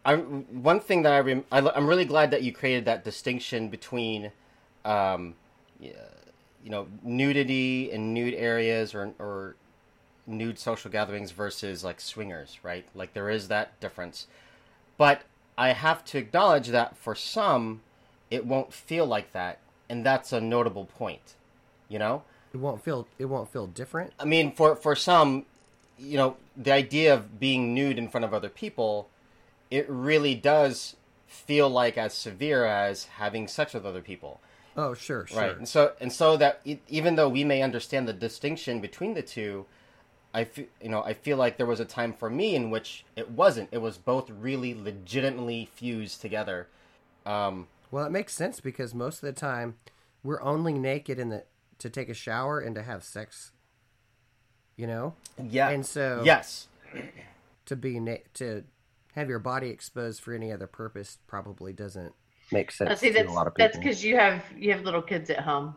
I'm 0.03 0.61
one 0.61 0.81
thing 0.81 1.03
that 1.03 1.13
I 1.13 1.19
rem- 1.21 1.45
I, 1.53 1.59
am 1.59 1.87
really 1.87 2.05
glad 2.05 2.31
that 2.31 2.43
you 2.43 2.51
created 2.51 2.83
that 2.83 3.05
distinction 3.05 3.69
between, 3.69 4.33
um, 4.83 5.35
yeah, 5.79 5.93
you 6.67 6.71
know, 6.71 6.85
nudity 7.01 7.89
in 7.89 8.13
nude 8.13 8.33
areas 8.33 8.93
or 8.93 9.13
or 9.19 9.55
nude 10.27 10.59
social 10.59 10.91
gatherings 10.91 11.31
versus 11.31 11.81
like 11.81 12.01
swingers, 12.01 12.59
right? 12.61 12.83
Like 12.93 13.13
there 13.13 13.29
is 13.29 13.47
that 13.47 13.79
difference, 13.79 14.27
but 14.97 15.21
I 15.57 15.69
have 15.69 16.03
to 16.05 16.17
acknowledge 16.17 16.67
that 16.67 16.97
for 16.97 17.15
some, 17.15 17.79
it 18.29 18.45
won't 18.45 18.73
feel 18.73 19.05
like 19.05 19.31
that, 19.31 19.59
and 19.87 20.05
that's 20.05 20.33
a 20.33 20.41
notable 20.41 20.83
point. 20.83 21.35
You 21.87 21.99
know, 21.99 22.23
It 22.53 22.57
won't 22.57 22.83
feel 22.83 23.07
it 23.17 23.27
won't 23.27 23.49
feel 23.49 23.67
different. 23.67 24.11
I 24.19 24.25
mean, 24.25 24.51
for 24.51 24.75
for 24.75 24.93
some, 24.93 25.45
you 25.97 26.17
know, 26.17 26.35
the 26.57 26.73
idea 26.73 27.13
of 27.13 27.39
being 27.39 27.73
nude 27.73 27.97
in 27.97 28.09
front 28.09 28.25
of 28.25 28.33
other 28.33 28.49
people, 28.49 29.07
it 29.71 29.85
really 29.87 30.35
does 30.35 30.97
feel 31.27 31.69
like 31.69 31.97
as 31.97 32.13
severe 32.13 32.65
as 32.65 33.05
having 33.05 33.47
sex 33.47 33.73
with 33.73 33.85
other 33.85 34.01
people, 34.01 34.41
Oh, 34.77 34.93
sure, 34.93 35.25
sure. 35.25 35.41
right? 35.41 35.57
And 35.57 35.67
so 35.67 35.93
and 35.99 36.13
so 36.13 36.37
that 36.37 36.61
e- 36.63 36.77
even 36.87 37.15
though 37.15 37.27
we 37.27 37.43
may 37.43 37.63
understand 37.63 38.07
the 38.07 38.13
distinction 38.13 38.79
between 38.79 39.15
the 39.15 39.23
two, 39.23 39.65
I 40.33 40.43
fe- 40.43 40.67
you 40.81 40.89
know 40.89 41.01
I 41.03 41.13
feel 41.13 41.35
like 41.37 41.57
there 41.57 41.65
was 41.65 41.79
a 41.79 41.85
time 41.85 42.13
for 42.13 42.29
me 42.29 42.55
in 42.55 42.69
which 42.69 43.03
it 43.15 43.31
wasn't. 43.31 43.69
It 43.71 43.79
was 43.81 43.97
both 43.97 44.29
really 44.29 44.75
legitimately 44.75 45.67
fused 45.73 46.21
together. 46.21 46.67
Um, 47.25 47.67
Well, 47.89 48.05
it 48.05 48.11
makes 48.11 48.33
sense 48.35 48.59
because 48.59 48.93
most 48.93 49.23
of 49.23 49.33
the 49.33 49.33
time 49.39 49.75
we're 50.23 50.41
only 50.41 50.73
naked 50.73 51.17
in 51.17 51.29
the 51.29 51.43
to 51.79 51.89
take 51.89 52.09
a 52.09 52.13
shower 52.13 52.59
and 52.59 52.75
to 52.75 52.83
have 52.83 53.03
sex. 53.03 53.51
You 54.75 54.85
know, 54.85 55.15
yeah, 55.43 55.69
and 55.69 55.83
so 55.83 56.21
yes, 56.23 56.67
to 57.65 57.75
be 57.75 57.99
na- 57.99 58.17
to 58.35 58.63
have 59.15 59.27
your 59.27 59.39
body 59.39 59.69
exposed 59.69 60.21
for 60.21 60.35
any 60.35 60.51
other 60.51 60.67
purpose 60.67 61.17
probably 61.25 61.73
doesn't. 61.73 62.13
Makes 62.51 62.77
sense 62.77 62.99
see 62.99 63.09
that's 63.09 63.29
a 63.29 63.33
lot 63.33 63.47
of 63.47 63.53
that's 63.57 63.77
because 63.77 64.03
you 64.03 64.17
have 64.17 64.43
you 64.55 64.71
have 64.71 64.83
little 64.83 65.01
kids 65.01 65.29
at 65.29 65.39
home 65.39 65.75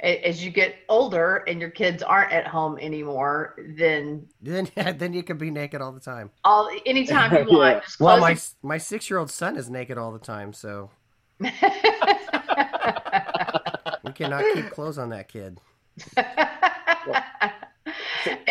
as 0.00 0.44
you 0.44 0.50
get 0.50 0.76
older 0.88 1.44
and 1.46 1.60
your 1.60 1.70
kids 1.70 2.02
aren't 2.02 2.32
at 2.32 2.46
home 2.46 2.78
anymore 2.80 3.54
then 3.76 4.26
Then 4.40 4.68
then 4.96 5.12
you 5.12 5.22
can 5.22 5.38
be 5.38 5.50
naked 5.50 5.80
all 5.80 5.92
the 5.92 6.00
time. 6.00 6.30
all 6.44 6.68
anytime 6.86 7.32
you 7.32 7.56
want 7.56 7.82
just 7.84 8.00
Well, 8.00 8.18
my 8.18 8.36
my 8.62 8.78
six 8.78 9.08
year 9.10 9.18
old 9.18 9.30
son 9.30 9.56
is 9.56 9.70
naked 9.70 9.98
all 9.98 10.12
the 10.12 10.18
time, 10.18 10.52
so 10.52 10.90
we 11.40 11.50
cannot 14.14 14.44
keep 14.54 14.70
clothes 14.70 14.98
on 14.98 15.10
that 15.10 15.28
kid. 15.28 15.58
and 16.16 16.26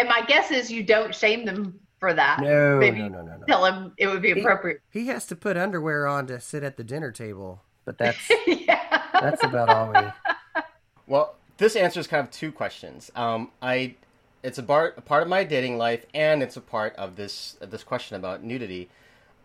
my 0.09 0.21
guess 0.27 0.51
is 0.51 0.71
you 0.71 0.83
don't 0.83 1.15
shame 1.15 1.45
them 1.45 1.79
for 2.01 2.13
that. 2.13 2.41
No, 2.41 2.77
Maybe 2.79 2.97
no, 2.99 3.07
no, 3.07 3.21
no, 3.21 3.37
no. 3.37 3.45
tell 3.45 3.63
him 3.63 3.93
it 3.95 4.07
would 4.07 4.21
be 4.23 4.31
appropriate. 4.31 4.81
He 4.89 5.07
has 5.07 5.25
to 5.27 5.35
put 5.35 5.55
underwear 5.55 6.07
on 6.07 6.27
to 6.27 6.41
sit 6.41 6.63
at 6.63 6.75
the 6.75 6.83
dinner 6.83 7.11
table. 7.11 7.61
But 7.85 7.97
that's 7.99 8.19
yeah. 8.45 9.03
That's 9.13 9.41
about 9.45 9.69
all 9.69 9.93
we. 9.93 10.61
Well, 11.07 11.35
this 11.57 11.75
answers 11.75 12.07
kind 12.07 12.25
of 12.25 12.31
two 12.31 12.53
questions. 12.53 13.11
Um, 13.17 13.51
I, 13.61 13.95
it's 14.43 14.57
a, 14.57 14.63
bar, 14.63 14.93
a 14.95 15.01
part 15.01 15.23
of 15.23 15.27
my 15.27 15.43
dating 15.43 15.77
life, 15.77 16.05
and 16.13 16.41
it's 16.41 16.55
a 16.55 16.61
part 16.61 16.95
of 16.95 17.17
this 17.17 17.57
this 17.59 17.83
question 17.83 18.15
about 18.15 18.43
nudity. 18.43 18.87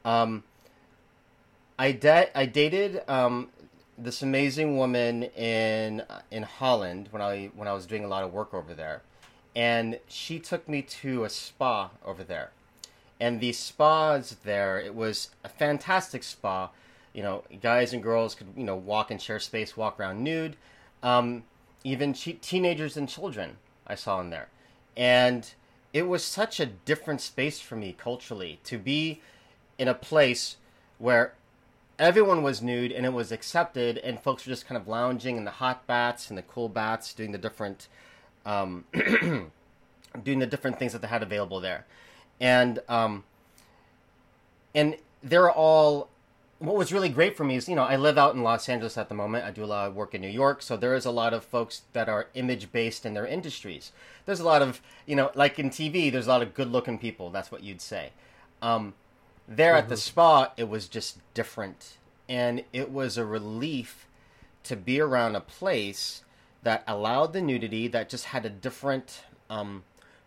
Um, 0.04 0.44
I 1.76 1.90
da- 1.90 2.30
I 2.36 2.46
dated 2.46 3.02
um, 3.08 3.48
this 3.98 4.22
amazing 4.22 4.76
woman 4.76 5.24
in 5.24 6.04
in 6.30 6.44
Holland 6.44 7.08
when 7.10 7.20
I 7.20 7.50
when 7.56 7.66
I 7.66 7.72
was 7.72 7.84
doing 7.84 8.04
a 8.04 8.08
lot 8.08 8.22
of 8.22 8.32
work 8.32 8.54
over 8.54 8.72
there, 8.72 9.02
and 9.56 9.98
she 10.06 10.38
took 10.38 10.68
me 10.68 10.82
to 10.82 11.24
a 11.24 11.30
spa 11.30 11.90
over 12.04 12.22
there, 12.22 12.50
and 13.18 13.40
the 13.40 13.52
spas 13.52 14.36
there 14.44 14.78
it 14.78 14.94
was 14.94 15.30
a 15.42 15.48
fantastic 15.48 16.22
spa. 16.22 16.70
You 17.14 17.22
know, 17.22 17.44
guys 17.62 17.94
and 17.94 18.02
girls 18.02 18.34
could 18.34 18.48
you 18.56 18.64
know 18.64 18.76
walk 18.76 19.10
and 19.10 19.20
share 19.20 19.40
space, 19.40 19.76
walk 19.76 19.98
around 19.98 20.22
nude. 20.22 20.56
Um, 21.02 21.44
even 21.82 22.12
che- 22.12 22.34
teenagers 22.34 22.96
and 22.96 23.08
children 23.08 23.56
I 23.86 23.94
saw 23.94 24.20
in 24.20 24.30
there, 24.30 24.48
and 24.96 25.50
it 25.92 26.06
was 26.06 26.22
such 26.22 26.60
a 26.60 26.66
different 26.66 27.22
space 27.22 27.58
for 27.58 27.74
me 27.74 27.94
culturally 27.96 28.60
to 28.64 28.76
be 28.76 29.22
in 29.78 29.88
a 29.88 29.94
place 29.94 30.56
where 30.98 31.32
everyone 31.98 32.42
was 32.42 32.60
nude 32.60 32.92
and 32.92 33.06
it 33.06 33.12
was 33.12 33.32
accepted, 33.32 33.98
and 33.98 34.20
folks 34.20 34.46
were 34.46 34.50
just 34.50 34.66
kind 34.66 34.80
of 34.80 34.86
lounging 34.86 35.36
in 35.38 35.44
the 35.44 35.52
hot 35.52 35.86
baths 35.86 36.28
and 36.28 36.36
the 36.36 36.42
cool 36.42 36.68
baths, 36.68 37.14
doing 37.14 37.32
the 37.32 37.38
different, 37.38 37.88
um, 38.46 38.84
doing 40.24 40.38
the 40.38 40.46
different 40.46 40.78
things 40.78 40.92
that 40.92 41.02
they 41.02 41.08
had 41.08 41.22
available 41.22 41.60
there, 41.60 41.84
and 42.40 42.78
um, 42.88 43.24
and 44.74 44.96
they're 45.22 45.50
all. 45.50 46.08
What 46.58 46.76
was 46.76 46.90
really 46.90 47.10
great 47.10 47.36
for 47.36 47.44
me 47.44 47.56
is, 47.56 47.68
you 47.68 47.76
know, 47.76 47.82
I 47.82 47.96
live 47.96 48.16
out 48.16 48.34
in 48.34 48.42
Los 48.42 48.66
Angeles 48.66 48.96
at 48.96 49.10
the 49.10 49.14
moment. 49.14 49.44
I 49.44 49.50
do 49.50 49.62
a 49.62 49.66
lot 49.66 49.88
of 49.88 49.94
work 49.94 50.14
in 50.14 50.22
New 50.22 50.28
York, 50.28 50.62
so 50.62 50.74
there 50.74 50.94
is 50.94 51.04
a 51.04 51.10
lot 51.10 51.34
of 51.34 51.44
folks 51.44 51.82
that 51.92 52.08
are 52.08 52.28
image 52.32 52.72
based 52.72 53.04
in 53.04 53.12
their 53.12 53.26
industries. 53.26 53.92
There's 54.24 54.40
a 54.40 54.44
lot 54.44 54.62
of, 54.62 54.80
you 55.04 55.16
know, 55.16 55.30
like 55.34 55.58
in 55.58 55.68
TV, 55.68 56.10
there's 56.10 56.26
a 56.26 56.30
lot 56.30 56.40
of 56.40 56.54
good 56.54 56.72
looking 56.72 56.98
people. 56.98 57.28
That's 57.28 57.52
what 57.52 57.62
you'd 57.62 57.82
say. 57.82 58.12
Um, 58.62 58.94
there 59.46 59.74
at 59.74 59.90
the 59.90 59.98
spa, 59.98 60.52
it 60.56 60.70
was 60.70 60.88
just 60.88 61.18
different. 61.34 61.98
And 62.26 62.64
it 62.72 62.90
was 62.90 63.18
a 63.18 63.26
relief 63.26 64.06
to 64.64 64.76
be 64.76 64.98
around 64.98 65.36
a 65.36 65.40
place 65.40 66.22
that 66.66 66.82
allowed 66.88 67.32
the 67.32 67.40
nudity, 67.40 67.86
that 67.86 68.08
just 68.08 68.24
had 68.24 68.44
a 68.44 68.50
different 68.50 69.22
um, 69.48 69.84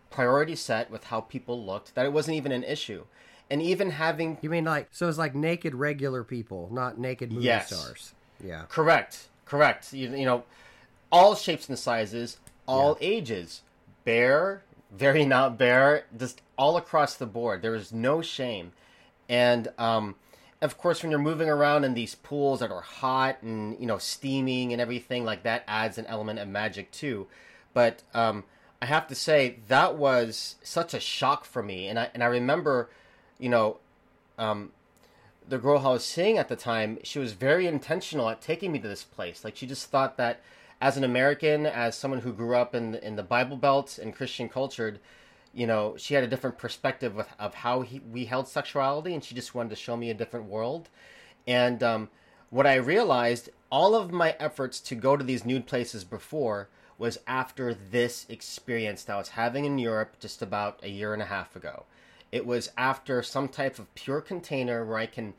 priority 0.08 0.56
set 0.56 0.90
with 0.90 1.04
how 1.04 1.20
people 1.20 1.62
looked, 1.62 1.94
that 1.94 2.06
it 2.06 2.14
wasn't 2.14 2.34
even 2.34 2.50
an 2.50 2.64
issue. 2.64 3.04
And 3.50 3.60
even 3.60 3.90
having 3.90 4.38
You 4.40 4.48
mean 4.48 4.64
like 4.64 4.88
so? 4.90 5.06
It's 5.06 5.18
like 5.18 5.34
naked 5.34 5.74
regular 5.74 6.24
people, 6.24 6.70
not 6.72 6.96
naked 6.96 7.30
movie 7.30 7.44
Yes. 7.44 7.66
stars. 7.66 8.14
Yeah. 8.42 8.64
Correct. 8.70 9.28
Correct. 9.44 9.92
You, 9.92 10.16
you 10.16 10.24
know, 10.24 10.44
all 11.12 11.34
shapes 11.34 11.68
and 11.68 11.78
sizes, 11.78 12.38
all 12.66 12.96
ages, 13.02 13.60
bare, 14.06 14.62
very 14.90 15.26
not 15.26 15.58
bare, 15.58 16.04
just 16.16 16.40
all 16.56 16.78
across 16.78 17.16
the 17.16 17.26
board. 17.26 17.60
There 17.60 17.74
is 17.74 17.92
no 17.92 18.22
shame, 18.22 18.72
and 19.28 19.68
um, 19.76 20.14
of 20.62 20.76
course, 20.76 21.02
when 21.02 21.10
you're 21.10 21.20
moving 21.20 21.48
around 21.48 21.84
in 21.84 21.94
these 21.94 22.14
pools 22.14 22.60
that 22.60 22.70
are 22.70 22.82
hot 22.82 23.42
and 23.42 23.78
you 23.80 23.86
know 23.86 23.98
steaming 23.98 24.72
and 24.72 24.80
everything 24.80 25.24
like 25.24 25.42
that 25.42 25.64
adds 25.66 25.96
an 25.98 26.06
element 26.06 26.38
of 26.38 26.48
magic 26.48 26.90
too. 26.90 27.26
But 27.72 28.02
um, 28.12 28.44
I 28.82 28.86
have 28.86 29.06
to 29.08 29.14
say 29.14 29.60
that 29.68 29.96
was 29.96 30.56
such 30.62 30.92
a 30.94 31.00
shock 31.00 31.44
for 31.44 31.62
me, 31.62 31.88
and 31.88 31.98
I 31.98 32.10
and 32.12 32.22
I 32.22 32.26
remember, 32.26 32.90
you 33.38 33.48
know, 33.48 33.78
um, 34.38 34.72
the 35.48 35.58
girl 35.58 35.78
I 35.78 35.92
was 35.92 36.04
seeing 36.04 36.36
at 36.38 36.48
the 36.48 36.56
time, 36.56 36.98
she 37.02 37.18
was 37.18 37.32
very 37.32 37.66
intentional 37.66 38.28
at 38.28 38.42
taking 38.42 38.72
me 38.72 38.78
to 38.80 38.88
this 38.88 39.04
place. 39.04 39.44
Like 39.44 39.56
she 39.56 39.66
just 39.66 39.90
thought 39.90 40.16
that 40.18 40.40
as 40.80 40.96
an 40.96 41.04
American, 41.04 41.66
as 41.66 41.94
someone 41.96 42.20
who 42.20 42.32
grew 42.32 42.56
up 42.56 42.74
in 42.74 42.92
the, 42.92 43.06
in 43.06 43.16
the 43.16 43.22
Bible 43.22 43.56
Belt 43.56 43.98
and 43.98 44.14
Christian 44.14 44.48
cultured, 44.48 44.98
you 45.52 45.66
know, 45.66 45.96
she 45.96 46.14
had 46.14 46.24
a 46.24 46.28
different 46.28 46.58
perspective 46.58 47.18
of, 47.18 47.26
of 47.38 47.54
how 47.54 47.82
he, 47.82 48.00
we 48.00 48.24
held 48.26 48.48
sexuality, 48.48 49.14
and 49.14 49.24
she 49.24 49.34
just 49.34 49.54
wanted 49.54 49.70
to 49.70 49.76
show 49.76 49.96
me 49.96 50.10
a 50.10 50.14
different 50.14 50.46
world. 50.46 50.88
And 51.46 51.82
um, 51.82 52.08
what 52.50 52.66
I 52.66 52.74
realized, 52.76 53.50
all 53.70 53.94
of 53.94 54.12
my 54.12 54.36
efforts 54.38 54.80
to 54.80 54.94
go 54.94 55.16
to 55.16 55.24
these 55.24 55.44
nude 55.44 55.66
places 55.66 56.04
before 56.04 56.68
was 56.98 57.18
after 57.26 57.72
this 57.72 58.26
experience 58.28 59.04
that 59.04 59.14
I 59.14 59.18
was 59.18 59.30
having 59.30 59.64
in 59.64 59.78
Europe 59.78 60.16
just 60.20 60.42
about 60.42 60.80
a 60.82 60.90
year 60.90 61.12
and 61.14 61.22
a 61.22 61.26
half 61.26 61.56
ago. 61.56 61.84
It 62.30 62.46
was 62.46 62.70
after 62.76 63.22
some 63.22 63.48
type 63.48 63.78
of 63.78 63.92
pure 63.94 64.20
container 64.20 64.84
where 64.84 64.98
I 64.98 65.06
can, 65.06 65.34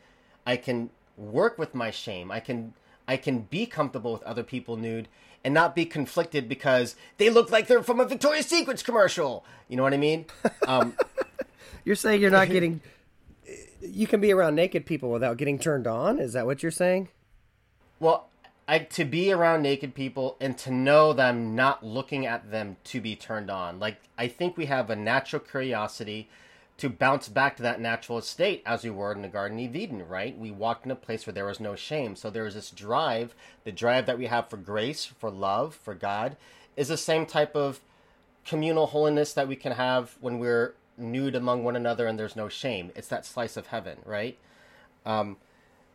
I 0.45 0.57
can 0.57 0.89
work 1.15 1.57
with 1.57 1.75
my 1.75 1.91
shame. 1.91 2.31
I 2.31 2.39
can, 2.39 2.73
I 3.07 3.15
can 3.15 3.41
be 3.41 3.65
comfortable 3.65 4.11
with 4.11 4.23
other 4.23 4.43
people 4.43 4.75
nude 4.75 5.07
and 5.43 5.53
not 5.53 5.75
be 5.75 5.85
conflicted 5.85 6.47
because 6.47 6.95
they 7.17 7.29
look 7.29 7.51
like 7.51 7.67
they're 7.67 7.83
from 7.83 7.99
a 7.99 8.05
Victoria's 8.05 8.45
Secrets 8.45 8.83
commercial. 8.83 9.45
You 9.67 9.77
know 9.77 9.83
what 9.83 9.93
I 9.93 9.97
mean? 9.97 10.25
Um, 10.67 10.95
You're 11.83 11.95
saying 11.95 12.21
you're 12.21 12.29
not 12.29 12.49
getting. 12.49 12.81
You 13.81 14.05
can 14.05 14.21
be 14.21 14.31
around 14.31 14.55
naked 14.55 14.85
people 14.85 15.09
without 15.11 15.37
getting 15.37 15.57
turned 15.57 15.87
on. 15.87 16.19
Is 16.19 16.33
that 16.33 16.45
what 16.45 16.61
you're 16.61 16.71
saying? 16.71 17.09
well, 17.99 18.27
I, 18.67 18.79
to 18.79 19.05
be 19.05 19.31
around 19.31 19.61
naked 19.61 19.93
people 19.95 20.37
and 20.41 20.57
to 20.59 20.71
know 20.71 21.13
that 21.13 21.29
I'm 21.29 21.55
not 21.55 21.85
looking 21.85 22.25
at 22.25 22.51
them 22.51 22.77
to 22.85 23.01
be 23.01 23.15
turned 23.15 23.49
on. 23.49 23.79
Like 23.79 23.97
I 24.17 24.27
think 24.27 24.57
we 24.57 24.65
have 24.65 24.89
a 24.89 24.95
natural 24.95 25.41
curiosity 25.41 26.29
to 26.81 26.89
bounce 26.89 27.29
back 27.29 27.55
to 27.55 27.61
that 27.61 27.79
natural 27.79 28.19
state 28.21 28.63
as 28.65 28.83
we 28.83 28.89
were 28.89 29.11
in 29.11 29.21
the 29.21 29.27
Garden 29.27 29.63
of 29.63 29.75
Eden, 29.75 30.07
right? 30.07 30.35
We 30.35 30.49
walked 30.49 30.83
in 30.83 30.89
a 30.89 30.95
place 30.95 31.27
where 31.27 31.33
there 31.33 31.45
was 31.45 31.59
no 31.59 31.75
shame. 31.75 32.15
So 32.15 32.31
there 32.31 32.45
was 32.45 32.55
this 32.55 32.71
drive, 32.71 33.35
the 33.63 33.71
drive 33.71 34.07
that 34.07 34.17
we 34.17 34.25
have 34.25 34.49
for 34.49 34.57
grace, 34.57 35.05
for 35.05 35.29
love, 35.29 35.75
for 35.75 35.93
God, 35.93 36.37
is 36.75 36.87
the 36.87 36.97
same 36.97 37.27
type 37.27 37.55
of 37.55 37.81
communal 38.47 38.87
holiness 38.87 39.31
that 39.33 39.47
we 39.47 39.55
can 39.55 39.73
have 39.73 40.17
when 40.21 40.39
we're 40.39 40.73
nude 40.97 41.35
among 41.35 41.63
one 41.63 41.75
another 41.75 42.07
and 42.07 42.17
there's 42.17 42.35
no 42.35 42.49
shame. 42.49 42.91
It's 42.95 43.09
that 43.09 43.27
slice 43.27 43.57
of 43.57 43.67
heaven, 43.67 43.99
right? 44.03 44.39
Um, 45.05 45.37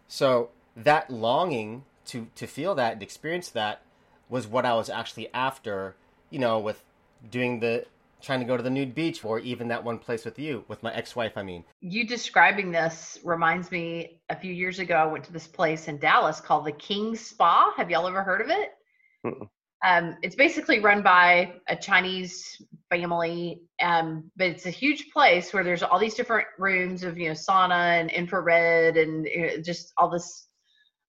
so 0.06 0.50
that 0.76 1.10
longing 1.10 1.82
to 2.04 2.28
to 2.36 2.46
feel 2.46 2.76
that 2.76 2.92
and 2.92 3.02
experience 3.02 3.48
that 3.48 3.82
was 4.28 4.46
what 4.46 4.64
I 4.64 4.74
was 4.74 4.88
actually 4.88 5.34
after, 5.34 5.96
you 6.30 6.38
know, 6.38 6.60
with 6.60 6.84
doing 7.28 7.58
the 7.58 7.86
trying 8.26 8.40
to 8.40 8.44
go 8.44 8.56
to 8.56 8.62
the 8.62 8.70
nude 8.70 8.94
beach 8.94 9.24
or 9.24 9.38
even 9.38 9.68
that 9.68 9.82
one 9.82 9.98
place 9.98 10.24
with 10.24 10.38
you, 10.38 10.64
with 10.68 10.82
my 10.82 10.92
ex-wife, 10.92 11.32
I 11.36 11.42
mean. 11.42 11.64
You 11.80 12.06
describing 12.06 12.72
this 12.72 13.18
reminds 13.24 13.70
me 13.70 14.20
a 14.28 14.36
few 14.36 14.52
years 14.52 14.80
ago, 14.80 14.96
I 14.96 15.06
went 15.06 15.24
to 15.24 15.32
this 15.32 15.46
place 15.46 15.86
in 15.86 15.98
Dallas 15.98 16.40
called 16.40 16.66
the 16.66 16.72
King's 16.72 17.20
Spa. 17.20 17.72
Have 17.76 17.88
y'all 17.88 18.06
ever 18.06 18.22
heard 18.22 18.40
of 18.40 18.50
it? 18.50 18.70
Mm-mm. 19.24 19.48
Um, 19.84 20.16
it's 20.22 20.34
basically 20.34 20.80
run 20.80 21.02
by 21.02 21.54
a 21.68 21.76
Chinese 21.76 22.60
family, 22.90 23.62
um, 23.80 24.30
but 24.36 24.48
it's 24.48 24.66
a 24.66 24.70
huge 24.70 25.10
place 25.12 25.52
where 25.52 25.62
there's 25.62 25.82
all 25.82 25.98
these 25.98 26.14
different 26.14 26.48
rooms 26.58 27.04
of 27.04 27.18
you 27.18 27.28
know 27.28 27.34
sauna 27.34 28.00
and 28.00 28.10
infrared 28.10 28.96
and 28.96 29.26
you 29.26 29.46
know, 29.46 29.56
just 29.62 29.92
all 29.98 30.10
this, 30.10 30.48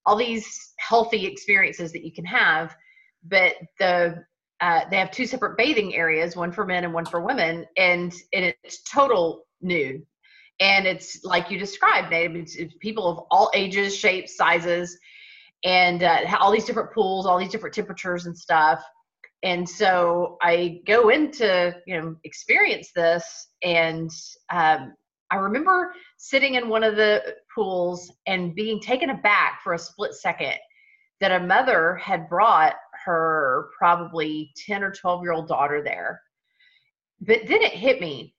all 0.05 0.15
these 0.15 0.73
healthy 0.77 1.25
experiences 1.25 1.91
that 1.93 2.05
you 2.05 2.11
can 2.11 2.25
have. 2.25 2.75
But 3.23 3.55
the 3.79 4.25
uh, 4.61 4.81
they 4.89 4.97
have 4.97 5.11
two 5.11 5.25
separate 5.25 5.57
bathing 5.57 5.95
areas, 5.95 6.35
one 6.35 6.51
for 6.51 6.65
men 6.65 6.83
and 6.83 6.93
one 6.93 7.05
for 7.05 7.21
women, 7.21 7.65
and 7.77 8.13
and 8.33 8.53
it's 8.63 8.81
total 8.83 9.45
nude. 9.61 10.05
And 10.59 10.87
it's 10.87 11.23
like 11.23 11.51
you 11.51 11.59
described, 11.59 12.11
people 12.79 13.07
of 13.07 13.19
all 13.29 13.51
ages, 13.53 13.95
shapes, 13.95 14.35
sizes, 14.35 14.97
and 15.63 16.01
uh, 16.01 16.21
all 16.39 16.51
these 16.51 16.65
different 16.65 16.91
pools, 16.91 17.27
all 17.27 17.37
these 17.37 17.51
different 17.51 17.75
temperatures 17.75 18.25
and 18.25 18.35
stuff. 18.35 18.83
And 19.43 19.69
so 19.69 20.37
I 20.41 20.81
go 20.87 21.09
into 21.09 21.75
you 21.85 22.01
know 22.01 22.15
experience 22.23 22.91
this, 22.95 23.49
and 23.61 24.09
um, 24.51 24.95
I 25.29 25.35
remember 25.35 25.93
sitting 26.17 26.55
in 26.55 26.69
one 26.69 26.83
of 26.83 26.95
the 26.95 27.35
pools 27.53 28.11
and 28.25 28.55
being 28.55 28.79
taken 28.79 29.11
aback 29.11 29.61
for 29.63 29.73
a 29.73 29.79
split 29.79 30.15
second 30.15 30.55
that 31.19 31.31
a 31.31 31.45
mother 31.45 31.95
had 31.95 32.29
brought 32.29 32.75
her 33.07 33.69
probably 33.77 34.51
10 34.67 34.83
or 34.83 34.91
12 34.91 35.23
year 35.23 35.31
old 35.31 35.47
daughter 35.47 35.81
there. 35.81 36.21
But 37.19 37.47
then 37.47 37.63
it 37.63 37.73
hit 37.73 37.99
me 37.99 38.35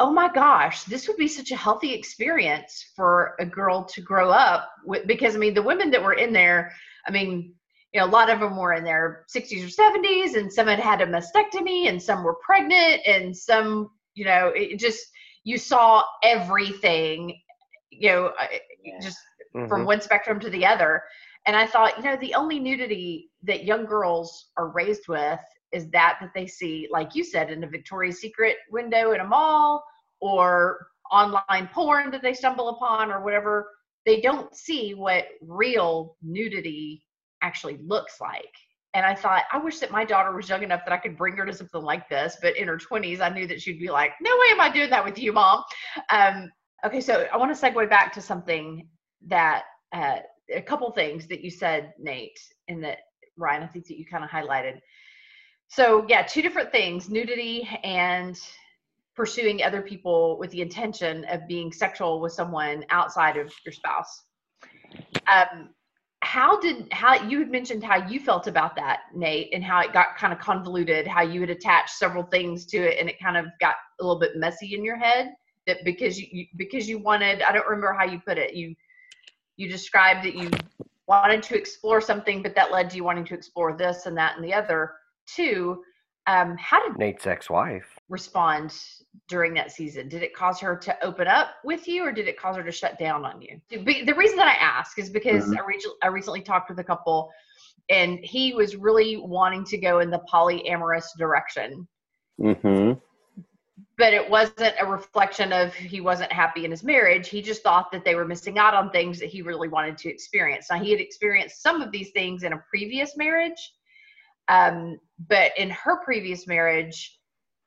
oh 0.00 0.12
my 0.12 0.32
gosh, 0.32 0.84
this 0.84 1.06
would 1.06 1.16
be 1.16 1.28
such 1.28 1.50
a 1.50 1.56
healthy 1.56 1.92
experience 1.92 2.84
for 2.96 3.36
a 3.38 3.46
girl 3.46 3.84
to 3.84 4.00
grow 4.00 4.30
up 4.30 4.70
with. 4.84 5.06
Because 5.06 5.36
I 5.36 5.38
mean, 5.38 5.54
the 5.54 5.62
women 5.62 5.90
that 5.92 6.02
were 6.02 6.14
in 6.14 6.32
there, 6.32 6.72
I 7.06 7.12
mean, 7.12 7.54
you 7.92 8.00
know, 8.00 8.06
a 8.06 8.08
lot 8.08 8.28
of 8.30 8.40
them 8.40 8.56
were 8.56 8.72
in 8.72 8.82
their 8.82 9.24
60s 9.34 9.64
or 9.64 9.68
70s, 9.68 10.36
and 10.36 10.52
some 10.52 10.66
had 10.66 10.80
had 10.80 11.00
a 11.00 11.06
mastectomy, 11.06 11.88
and 11.88 12.02
some 12.02 12.24
were 12.24 12.36
pregnant, 12.44 13.02
and 13.06 13.36
some, 13.36 13.90
you 14.14 14.24
know, 14.24 14.48
it 14.48 14.78
just, 14.80 15.06
you 15.44 15.58
saw 15.58 16.02
everything, 16.24 17.38
you 17.90 18.08
know, 18.10 18.32
just 19.00 19.18
Mhm. 19.54 19.68
from 19.68 19.84
one 19.84 20.00
spectrum 20.00 20.40
to 20.40 20.50
the 20.50 20.66
other. 20.66 21.04
And 21.46 21.56
I 21.56 21.66
thought, 21.66 21.96
you 21.98 22.04
know, 22.04 22.16
the 22.16 22.34
only 22.34 22.58
nudity 22.58 23.30
that 23.42 23.64
young 23.64 23.84
girls 23.84 24.50
are 24.56 24.68
raised 24.68 25.08
with 25.08 25.40
is 25.72 25.90
that 25.90 26.18
that 26.20 26.30
they 26.34 26.46
see, 26.46 26.88
like 26.90 27.14
you 27.14 27.24
said, 27.24 27.50
in 27.50 27.64
a 27.64 27.68
Victoria's 27.68 28.20
Secret 28.20 28.56
window 28.70 29.12
in 29.12 29.20
a 29.20 29.26
mall 29.26 29.84
or 30.20 30.86
online 31.10 31.68
porn 31.72 32.10
that 32.10 32.22
they 32.22 32.32
stumble 32.32 32.70
upon 32.70 33.10
or 33.10 33.22
whatever. 33.22 33.68
They 34.06 34.20
don't 34.20 34.54
see 34.54 34.94
what 34.94 35.26
real 35.42 36.16
nudity 36.22 37.04
actually 37.42 37.78
looks 37.78 38.20
like. 38.20 38.52
And 38.94 39.04
I 39.04 39.14
thought, 39.14 39.42
I 39.52 39.58
wish 39.58 39.80
that 39.80 39.90
my 39.90 40.04
daughter 40.04 40.34
was 40.34 40.48
young 40.48 40.62
enough 40.62 40.84
that 40.86 40.92
I 40.92 40.98
could 40.98 41.18
bring 41.18 41.36
her 41.36 41.44
to 41.44 41.52
something 41.52 41.82
like 41.82 42.08
this. 42.08 42.36
But 42.40 42.56
in 42.56 42.68
her 42.68 42.78
20s, 42.78 43.20
I 43.20 43.28
knew 43.28 43.46
that 43.48 43.60
she'd 43.60 43.80
be 43.80 43.90
like, 43.90 44.12
no 44.22 44.30
way 44.30 44.52
am 44.52 44.60
I 44.60 44.70
doing 44.70 44.90
that 44.90 45.04
with 45.04 45.18
you, 45.18 45.32
mom. 45.32 45.64
Um, 46.10 46.50
okay, 46.86 47.00
so 47.00 47.26
I 47.32 47.36
want 47.36 47.54
to 47.54 47.60
segue 47.60 47.90
back 47.90 48.12
to 48.12 48.20
something 48.20 48.86
that 49.26 49.64
uh, 49.92 50.18
a 50.54 50.62
couple 50.62 50.90
things 50.92 51.26
that 51.28 51.42
you 51.42 51.50
said, 51.50 51.92
Nate, 51.98 52.38
and 52.68 52.82
that 52.84 52.98
Ryan, 53.36 53.62
I 53.62 53.66
think 53.66 53.86
that 53.88 53.98
you 53.98 54.06
kind 54.06 54.24
of 54.24 54.30
highlighted. 54.30 54.78
So 55.68 56.04
yeah, 56.08 56.22
two 56.22 56.42
different 56.42 56.72
things: 56.72 57.08
nudity 57.08 57.68
and 57.82 58.38
pursuing 59.16 59.62
other 59.62 59.80
people 59.82 60.38
with 60.38 60.50
the 60.50 60.60
intention 60.60 61.24
of 61.26 61.46
being 61.46 61.72
sexual 61.72 62.20
with 62.20 62.32
someone 62.32 62.84
outside 62.90 63.36
of 63.36 63.52
your 63.64 63.72
spouse. 63.72 64.22
Um, 65.32 65.70
how 66.24 66.58
did 66.58 66.90
how 66.90 67.14
you 67.28 67.38
had 67.38 67.50
mentioned 67.50 67.84
how 67.84 68.08
you 68.08 68.18
felt 68.18 68.46
about 68.46 68.74
that, 68.76 69.00
Nate, 69.14 69.50
and 69.52 69.62
how 69.62 69.80
it 69.80 69.92
got 69.92 70.16
kind 70.16 70.32
of 70.32 70.38
convoluted, 70.38 71.06
how 71.06 71.22
you 71.22 71.40
had 71.40 71.50
attached 71.50 71.90
several 71.90 72.24
things 72.24 72.66
to 72.66 72.78
it, 72.78 72.98
and 72.98 73.08
it 73.08 73.20
kind 73.20 73.36
of 73.36 73.46
got 73.60 73.74
a 74.00 74.04
little 74.04 74.18
bit 74.18 74.36
messy 74.36 74.74
in 74.74 74.84
your 74.84 74.96
head. 74.96 75.32
That 75.66 75.78
because 75.84 76.20
you, 76.20 76.46
because 76.56 76.88
you 76.88 76.98
wanted, 76.98 77.42
I 77.42 77.52
don't 77.52 77.66
remember 77.66 77.94
how 77.98 78.04
you 78.04 78.20
put 78.26 78.38
it. 78.38 78.54
You 78.54 78.74
you 79.56 79.68
described 79.68 80.24
that 80.24 80.34
you 80.34 80.50
wanted 81.06 81.42
to 81.44 81.56
explore 81.56 82.00
something, 82.00 82.42
but 82.42 82.54
that 82.54 82.72
led 82.72 82.90
to 82.90 82.96
you 82.96 83.04
wanting 83.04 83.24
to 83.26 83.34
explore 83.34 83.76
this 83.76 84.06
and 84.06 84.16
that 84.16 84.36
and 84.36 84.44
the 84.44 84.54
other. 84.54 84.92
Two, 85.26 85.82
um, 86.26 86.56
how 86.58 86.86
did 86.86 86.96
Nate's 86.98 87.26
ex-wife. 87.26 87.98
respond 88.08 88.74
during 89.28 89.52
that 89.54 89.70
season? 89.70 90.08
Did 90.08 90.22
it 90.22 90.34
cause 90.34 90.58
her 90.60 90.76
to 90.76 91.04
open 91.04 91.28
up 91.28 91.48
with 91.64 91.86
you, 91.86 92.04
or 92.04 92.12
did 92.12 92.28
it 92.28 92.38
cause 92.38 92.56
her 92.56 92.62
to 92.62 92.72
shut 92.72 92.98
down 92.98 93.24
on 93.24 93.42
you? 93.42 93.60
The 93.70 94.14
reason 94.14 94.36
that 94.38 94.48
I 94.48 94.54
ask 94.54 94.98
is 94.98 95.10
because 95.10 95.44
I, 95.52 95.60
re- 95.66 95.94
I 96.02 96.06
recently 96.08 96.40
talked 96.40 96.70
with 96.70 96.78
a 96.78 96.84
couple, 96.84 97.30
and 97.90 98.18
he 98.22 98.54
was 98.54 98.76
really 98.76 99.18
wanting 99.18 99.64
to 99.66 99.78
go 99.78 100.00
in 100.00 100.10
the 100.10 100.22
polyamorous 100.32 101.06
direction, 101.18 101.86
Mm-hmm. 102.40 102.98
But 103.96 104.12
it 104.12 104.28
wasn't 104.28 104.74
a 104.80 104.86
reflection 104.86 105.52
of 105.52 105.72
he 105.74 106.00
wasn't 106.00 106.32
happy 106.32 106.64
in 106.64 106.70
his 106.70 106.82
marriage. 106.82 107.28
He 107.28 107.42
just 107.42 107.62
thought 107.62 107.92
that 107.92 108.04
they 108.04 108.14
were 108.14 108.24
missing 108.24 108.58
out 108.58 108.74
on 108.74 108.90
things 108.90 109.18
that 109.20 109.28
he 109.28 109.42
really 109.42 109.68
wanted 109.68 109.96
to 109.98 110.08
experience. 110.08 110.66
Now 110.70 110.82
he 110.82 110.90
had 110.90 111.00
experienced 111.00 111.62
some 111.62 111.80
of 111.80 111.92
these 111.92 112.10
things 112.10 112.42
in 112.42 112.52
a 112.52 112.64
previous 112.68 113.16
marriage, 113.16 113.72
um, 114.48 114.98
but 115.28 115.52
in 115.56 115.70
her 115.70 116.02
previous 116.04 116.46
marriage, 116.46 117.18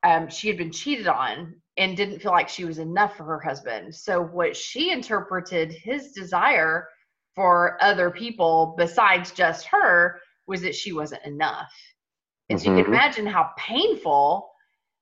um, 0.02 0.28
she 0.28 0.48
had 0.48 0.58
been 0.58 0.70
cheated 0.70 1.08
on 1.08 1.54
and 1.76 1.96
didn't 1.96 2.20
feel 2.20 2.32
like 2.32 2.48
she 2.48 2.64
was 2.64 2.78
enough 2.78 3.16
for 3.16 3.24
her 3.24 3.40
husband. 3.40 3.94
So 3.94 4.20
what 4.20 4.56
she 4.56 4.92
interpreted 4.92 5.72
his 5.72 6.12
desire 6.12 6.88
for 7.34 7.78
other 7.82 8.10
people 8.10 8.74
besides 8.76 9.30
just 9.30 9.66
her 9.66 10.20
was 10.46 10.60
that 10.62 10.74
she 10.74 10.92
wasn't 10.92 11.24
enough. 11.24 11.72
And 12.50 12.60
so 12.60 12.70
you 12.70 12.82
can 12.82 12.92
imagine 12.92 13.26
how 13.26 13.50
painful 13.56 14.50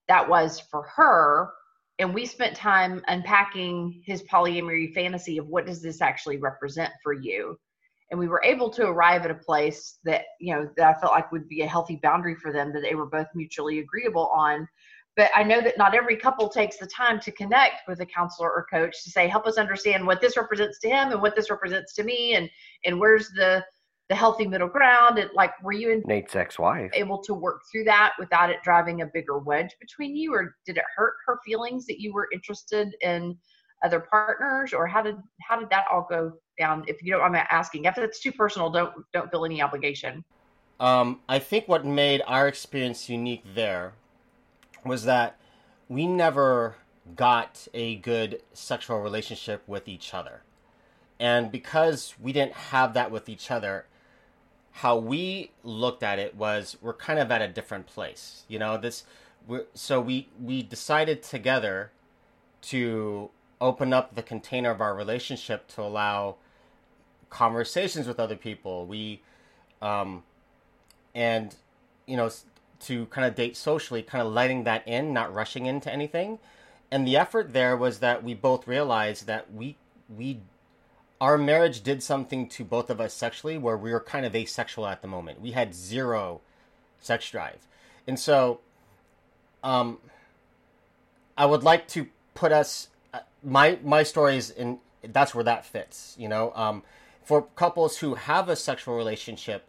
that 0.09 0.29
was 0.29 0.61
for 0.61 0.83
her. 0.95 1.51
And 1.99 2.13
we 2.15 2.27
spent 2.27 2.55
time 2.55 3.03
unpacking 3.09 4.03
his 4.05 4.23
polyamory 4.25 4.93
fantasy 4.93 5.39
of 5.39 5.47
what 5.49 5.67
does 5.67 5.81
this 5.81 6.03
actually 6.03 6.37
represent 6.37 6.93
for 7.03 7.13
you. 7.13 7.59
and 8.11 8.21
we 8.21 8.29
were 8.29 8.43
able 8.45 8.71
to 8.71 8.87
arrive 8.87 9.25
at 9.25 9.31
a 9.31 9.35
place 9.35 9.99
that 10.05 10.23
you 10.41 10.55
know 10.55 10.69
that 10.77 10.97
I 10.97 11.01
felt 11.01 11.13
like 11.13 11.33
would 11.33 11.49
be 11.49 11.63
a 11.63 11.67
healthy 11.67 11.99
boundary 12.03 12.37
for 12.37 12.53
them 12.53 12.73
that 12.73 12.83
they 12.83 12.95
were 12.95 13.07
both 13.07 13.27
mutually 13.35 13.81
agreeable 13.81 14.29
on. 14.29 14.69
But 15.17 15.31
I 15.35 15.43
know 15.43 15.63
that 15.63 15.79
not 15.79 15.95
every 15.95 16.17
couple 16.17 16.49
takes 16.49 16.77
the 16.77 16.87
time 16.87 17.19
to 17.21 17.33
connect 17.33 17.89
with 17.89 18.01
a 18.01 18.07
counselor 18.07 18.51
or 18.51 18.67
coach 18.71 19.03
to 19.03 19.11
say, 19.11 19.29
help 19.29 19.47
us 19.47 19.57
understand 19.57 20.07
what 20.07 20.21
this 20.21 20.37
represents 20.37 20.79
to 20.81 20.91
him 20.91 21.11
and 21.11 21.23
what 21.23 21.35
this 21.35 21.49
represents 21.51 21.95
to 21.95 22.05
me, 22.05 22.35
and 22.35 22.49
and 22.85 23.01
where's 23.01 23.31
the 23.31 23.65
the 24.09 24.15
healthy 24.15 24.47
middle 24.47 24.69
ground. 24.69 25.19
And 25.19 25.31
like, 25.35 25.51
were 25.63 25.73
you 25.73 25.91
in, 25.91 26.03
Nate's 26.07 26.37
ex-wife. 26.37 26.91
able 26.95 27.19
to 27.23 27.35
work 27.35 27.63
through 27.71 27.85
that 27.85 28.13
without 28.19 28.51
it 28.51 28.63
driving 28.63 29.03
a 29.03 29.07
bigger 29.07 29.39
wedge 29.39 29.71
between 29.81 30.17
you, 30.17 30.33
or 30.35 30.57
did 30.65 30.77
it 30.77 30.85
hurt 30.97 31.15
her 31.27 31.39
feelings 31.45 31.87
that 31.87 32.01
you 32.01 32.13
were 32.13 32.29
interested 32.33 32.95
in 33.03 33.37
other 33.85 34.01
partners, 34.01 34.73
or 34.73 34.87
how 34.87 35.03
did 35.03 35.17
how 35.41 35.59
did 35.59 35.71
that 35.71 35.85
all 35.91 36.07
go 36.09 36.33
down? 36.59 36.85
If 36.87 37.03
you 37.03 37.13
don't, 37.13 37.23
I'm 37.23 37.35
asking. 37.35 37.85
If 37.85 37.99
it's 37.99 38.21
too 38.21 38.33
personal, 38.33 38.71
don't 38.71 38.93
don't 39.13 39.31
feel 39.31 39.45
any 39.45 39.61
obligation. 39.61 40.25
Um, 40.79 41.21
I 41.29 41.39
think 41.39 41.69
what 41.69 41.85
made 41.85 42.23
our 42.27 42.47
experience 42.49 43.09
unique 43.09 43.43
there 43.55 43.95
was 44.85 45.05
that 45.05 45.39
we 45.89 46.07
never 46.07 46.77
got 47.15 47.67
a 47.73 47.97
good 47.97 48.43
sexual 48.53 49.01
relationship 49.01 49.63
with 49.67 49.89
each 49.89 50.13
other. 50.13 50.43
And 51.19 51.51
because 51.51 52.15
we 52.21 52.33
didn't 52.33 52.53
have 52.53 52.95
that 52.95 53.11
with 53.11 53.29
each 53.29 53.51
other, 53.51 53.87
how 54.77 54.95
we 54.99 55.51
looked 55.65 56.03
at 56.03 56.19
it 56.19 56.37
was 56.37 56.77
we're 56.83 56.93
kind 56.93 57.19
of 57.19 57.31
at 57.31 57.41
a 57.41 57.49
different 57.49 57.87
place. 57.87 58.45
You 58.47 58.59
know, 58.59 58.77
this 58.77 59.05
so 59.73 60.01
we 60.03 60.29
we 60.39 60.63
decided 60.63 61.23
together 61.23 61.93
to 62.63 63.31
open 63.59 63.95
up 63.95 64.15
the 64.15 64.23
container 64.23 64.71
of 64.71 64.83
our 64.83 64.95
relationship 64.95 65.67
to 65.69 65.81
allow 65.81 66.37
conversations 67.31 68.07
with 68.07 68.21
other 68.21 68.37
people. 68.37 68.85
We 68.85 69.23
um 69.81 70.25
and 71.15 71.55
you 72.07 72.19
know 72.19 72.31
to 72.81 73.07
kind 73.07 73.27
of 73.27 73.35
date 73.35 73.57
socially, 73.57 74.03
kind 74.03 74.27
of 74.27 74.31
letting 74.31 74.65
that 74.65 74.87
in, 74.87 75.15
not 75.15 75.33
rushing 75.33 75.65
into 75.65 75.91
anything. 75.91 76.39
And 76.91 77.07
the 77.07 77.17
effort 77.17 77.55
there 77.55 77.79
was 77.79 78.01
that 78.01 78.23
we 78.23 78.35
both 78.35 78.69
realized 78.69 79.27
that 79.27 79.51
we 79.55 79.79
we 80.15 80.41
our 81.21 81.39
marriage 81.39 81.83
did 81.83 82.03
something 82.03 82.49
to 82.51 82.65
both 82.65 82.91
of 82.91 83.01
us 83.01 83.15
sexually 83.15 83.57
where 83.59 83.77
we 83.77 83.91
were 83.91 84.01
kind 84.01 84.27
of 84.27 84.35
asexual 84.35 84.87
at 84.87 85.03
the 85.03 85.09
moment. 85.09 85.41
We 85.41 85.53
had 85.53 85.75
zero 85.75 86.41
sex 87.01 87.31
drive. 87.31 87.67
And 88.07 88.19
so 88.19 88.61
um 89.63 89.99
I 91.39 91.47
would 91.47 91.63
like 91.63 91.89
to 91.89 92.09
put 92.35 92.53
us 92.53 92.89
uh, 93.15 93.21
my 93.43 93.79
my 93.83 94.03
stories 94.03 94.51
in 94.51 94.79
that's 95.03 95.35
where 95.35 95.45
that 95.45 95.65
fits, 95.65 96.15
you 96.19 96.29
know. 96.29 96.53
Um 96.55 96.83
for 97.23 97.43
couples 97.43 97.99
who 97.99 98.15
have 98.15 98.49
a 98.49 98.57
sexual 98.57 98.97
relationship 98.97 99.67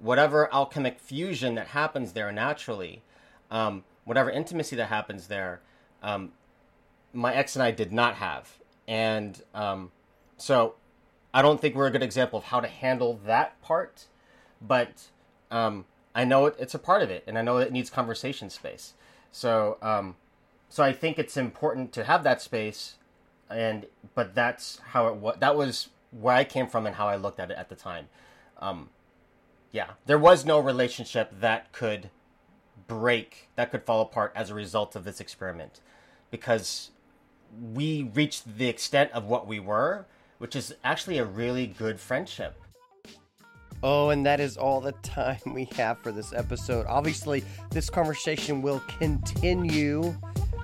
whatever 0.00 0.52
alchemic 0.52 0.98
fusion 0.98 1.54
that 1.54 1.68
happens 1.68 2.12
there 2.12 2.32
naturally, 2.32 3.02
um, 3.50 3.84
whatever 4.04 4.30
intimacy 4.30 4.74
that 4.76 4.86
happens 4.86 5.28
there, 5.28 5.60
um, 6.02 6.32
my 7.12 7.34
ex 7.34 7.54
and 7.54 7.62
I 7.62 7.70
did 7.70 7.92
not 7.92 8.14
have. 8.16 8.58
And 8.88 9.40
um, 9.54 9.92
so 10.36 10.74
I 11.32 11.42
don't 11.42 11.60
think 11.60 11.74
we're 11.74 11.86
a 11.86 11.90
good 11.90 12.02
example 12.02 12.38
of 12.38 12.46
how 12.46 12.60
to 12.60 12.68
handle 12.68 13.20
that 13.24 13.60
part, 13.62 14.06
but 14.60 15.08
um, 15.50 15.84
I 16.14 16.24
know 16.24 16.46
it, 16.46 16.56
it's 16.58 16.74
a 16.74 16.78
part 16.78 17.02
of 17.02 17.10
it, 17.10 17.24
and 17.26 17.38
I 17.38 17.42
know 17.42 17.58
it 17.58 17.72
needs 17.72 17.90
conversation 17.90 18.50
space. 18.50 18.94
So, 19.30 19.78
um, 19.80 20.16
so 20.68 20.82
I 20.82 20.92
think 20.92 21.18
it's 21.18 21.36
important 21.36 21.92
to 21.92 22.04
have 22.04 22.24
that 22.24 22.42
space, 22.42 22.96
and 23.48 23.86
but 24.14 24.34
that's 24.34 24.80
how 24.88 25.08
it 25.08 25.16
was. 25.16 25.36
That 25.38 25.56
was 25.56 25.88
where 26.10 26.34
I 26.34 26.44
came 26.44 26.66
from 26.66 26.86
and 26.86 26.96
how 26.96 27.06
I 27.06 27.16
looked 27.16 27.38
at 27.38 27.50
it 27.50 27.56
at 27.56 27.68
the 27.68 27.76
time. 27.76 28.08
Um, 28.58 28.90
yeah, 29.70 29.90
there 30.06 30.18
was 30.18 30.44
no 30.44 30.58
relationship 30.58 31.32
that 31.40 31.70
could 31.70 32.10
break, 32.88 33.48
that 33.54 33.70
could 33.70 33.84
fall 33.84 34.02
apart 34.02 34.32
as 34.34 34.50
a 34.50 34.54
result 34.54 34.96
of 34.96 35.04
this 35.04 35.20
experiment, 35.20 35.80
because 36.32 36.90
we 37.72 38.10
reached 38.14 38.58
the 38.58 38.68
extent 38.68 39.12
of 39.12 39.26
what 39.26 39.46
we 39.46 39.60
were, 39.60 40.06
which 40.40 40.56
is 40.56 40.74
actually 40.84 41.18
a 41.18 41.24
really 41.24 41.66
good 41.66 42.00
friendship. 42.00 42.58
Oh, 43.82 44.08
and 44.08 44.24
that 44.24 44.40
is 44.40 44.56
all 44.56 44.80
the 44.80 44.92
time 45.02 45.38
we 45.54 45.68
have 45.76 45.98
for 45.98 46.12
this 46.12 46.32
episode. 46.32 46.86
Obviously, 46.88 47.44
this 47.70 47.88
conversation 47.88 48.62
will 48.62 48.82
continue 48.98 50.16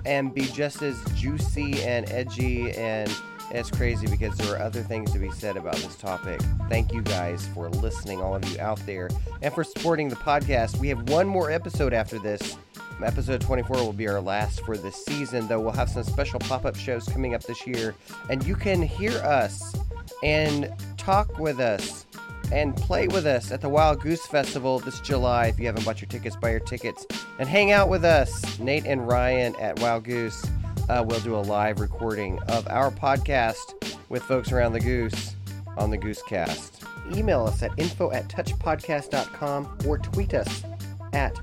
and 0.05 0.33
be 0.33 0.41
just 0.41 0.81
as 0.81 0.99
juicy 1.15 1.81
and 1.83 2.09
edgy 2.11 2.71
and 2.71 3.13
as 3.51 3.69
crazy 3.69 4.07
because 4.07 4.35
there 4.37 4.55
are 4.55 4.59
other 4.59 4.81
things 4.81 5.11
to 5.11 5.19
be 5.19 5.31
said 5.31 5.57
about 5.57 5.75
this 5.75 5.95
topic. 5.95 6.41
Thank 6.69 6.91
you 6.91 7.01
guys 7.01 7.47
for 7.53 7.69
listening, 7.69 8.19
all 8.19 8.35
of 8.35 8.43
you 8.49 8.59
out 8.59 8.83
there, 8.85 9.09
and 9.41 9.53
for 9.53 9.63
supporting 9.63 10.09
the 10.09 10.15
podcast. 10.15 10.77
We 10.79 10.87
have 10.89 11.09
one 11.09 11.27
more 11.27 11.51
episode 11.51 11.93
after 11.93 12.19
this. 12.19 12.57
Episode 13.03 13.41
24 13.41 13.77
will 13.77 13.93
be 13.93 14.07
our 14.07 14.19
last 14.19 14.61
for 14.61 14.77
this 14.77 15.05
season, 15.05 15.47
though 15.47 15.59
we'll 15.59 15.71
have 15.71 15.89
some 15.89 16.03
special 16.03 16.39
pop 16.39 16.65
up 16.65 16.75
shows 16.75 17.05
coming 17.07 17.35
up 17.35 17.43
this 17.43 17.65
year. 17.67 17.95
And 18.29 18.43
you 18.45 18.55
can 18.55 18.81
hear 18.81 19.11
us 19.19 19.75
and 20.23 20.71
talk 20.97 21.37
with 21.37 21.59
us 21.59 22.05
and 22.51 22.75
play 22.75 23.07
with 23.07 23.25
us 23.25 23.51
at 23.51 23.61
the 23.61 23.69
Wild 23.69 24.01
Goose 24.01 24.25
Festival 24.25 24.79
this 24.79 24.99
July. 25.01 25.47
If 25.47 25.59
you 25.59 25.65
haven't 25.67 25.85
bought 25.85 26.01
your 26.01 26.09
tickets, 26.09 26.35
buy 26.35 26.51
your 26.51 26.59
tickets 26.59 27.05
and 27.39 27.47
hang 27.47 27.71
out 27.71 27.89
with 27.89 28.05
us, 28.05 28.57
Nate 28.59 28.85
and 28.85 29.07
Ryan 29.07 29.55
at 29.57 29.79
Wild 29.79 30.03
Goose. 30.03 30.45
Uh, 30.89 31.03
we'll 31.05 31.19
do 31.19 31.35
a 31.35 31.37
live 31.37 31.79
recording 31.79 32.39
of 32.47 32.67
our 32.69 32.89
podcast 32.89 33.97
with 34.09 34.23
folks 34.23 34.51
around 34.51 34.73
the 34.73 34.79
Goose 34.79 35.35
on 35.77 35.91
the 35.91 35.97
Goosecast. 35.97 36.71
Email 37.15 37.45
us 37.45 37.61
at 37.61 37.71
info 37.77 38.11
at 38.11 38.27
touchpodcast.com 38.29 39.77
or 39.85 39.97
tweet 39.97 40.33
us 40.33 40.63
at 41.13 41.37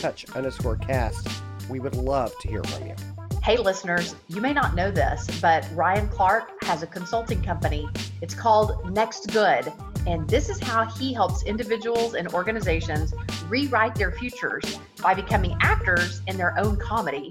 touch 0.00 0.24
underscore 0.34 0.76
cast. 0.76 1.28
We 1.68 1.80
would 1.80 1.94
love 1.94 2.32
to 2.40 2.48
hear 2.48 2.62
from 2.64 2.88
you. 2.88 2.94
Hey, 3.42 3.56
listeners, 3.56 4.14
you 4.28 4.40
may 4.40 4.52
not 4.52 4.74
know 4.74 4.90
this, 4.90 5.26
but 5.40 5.66
Ryan 5.74 6.08
Clark 6.08 6.62
has 6.64 6.82
a 6.82 6.86
consulting 6.86 7.42
company. 7.42 7.88
It's 8.20 8.34
called 8.34 8.92
Next 8.92 9.32
Good. 9.32 9.72
And 10.06 10.28
this 10.28 10.48
is 10.48 10.60
how 10.60 10.84
he 10.84 11.12
helps 11.12 11.44
individuals 11.44 12.14
and 12.14 12.28
organizations 12.34 13.14
rewrite 13.48 13.94
their 13.94 14.12
futures 14.12 14.78
by 15.02 15.14
becoming 15.14 15.56
actors 15.60 16.22
in 16.26 16.36
their 16.36 16.58
own 16.58 16.76
comedy. 16.76 17.28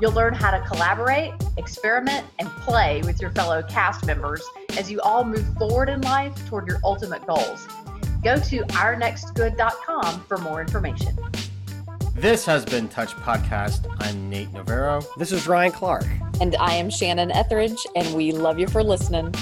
You'll 0.00 0.12
learn 0.12 0.34
how 0.34 0.50
to 0.50 0.64
collaborate, 0.66 1.32
experiment, 1.56 2.26
and 2.38 2.48
play 2.48 3.02
with 3.02 3.20
your 3.20 3.30
fellow 3.30 3.62
cast 3.62 4.06
members 4.06 4.42
as 4.78 4.90
you 4.90 5.00
all 5.00 5.24
move 5.24 5.46
forward 5.58 5.88
in 5.88 6.00
life 6.00 6.34
toward 6.48 6.68
your 6.68 6.78
ultimate 6.84 7.26
goals. 7.26 7.66
Go 8.22 8.36
to 8.36 8.60
ournextgood.com 8.60 10.24
for 10.24 10.38
more 10.38 10.60
information. 10.60 11.16
This 12.20 12.44
has 12.44 12.66
been 12.66 12.86
Touch 12.86 13.14
Podcast. 13.16 13.86
I'm 13.98 14.28
Nate 14.28 14.52
Navarro. 14.52 15.00
This 15.16 15.32
is 15.32 15.48
Ryan 15.48 15.72
Clark. 15.72 16.04
And 16.42 16.54
I 16.56 16.74
am 16.74 16.90
Shannon 16.90 17.30
Ethridge, 17.30 17.86
and 17.96 18.14
we 18.14 18.30
love 18.30 18.58
you 18.58 18.66
for 18.66 18.84
listening. 18.84 19.34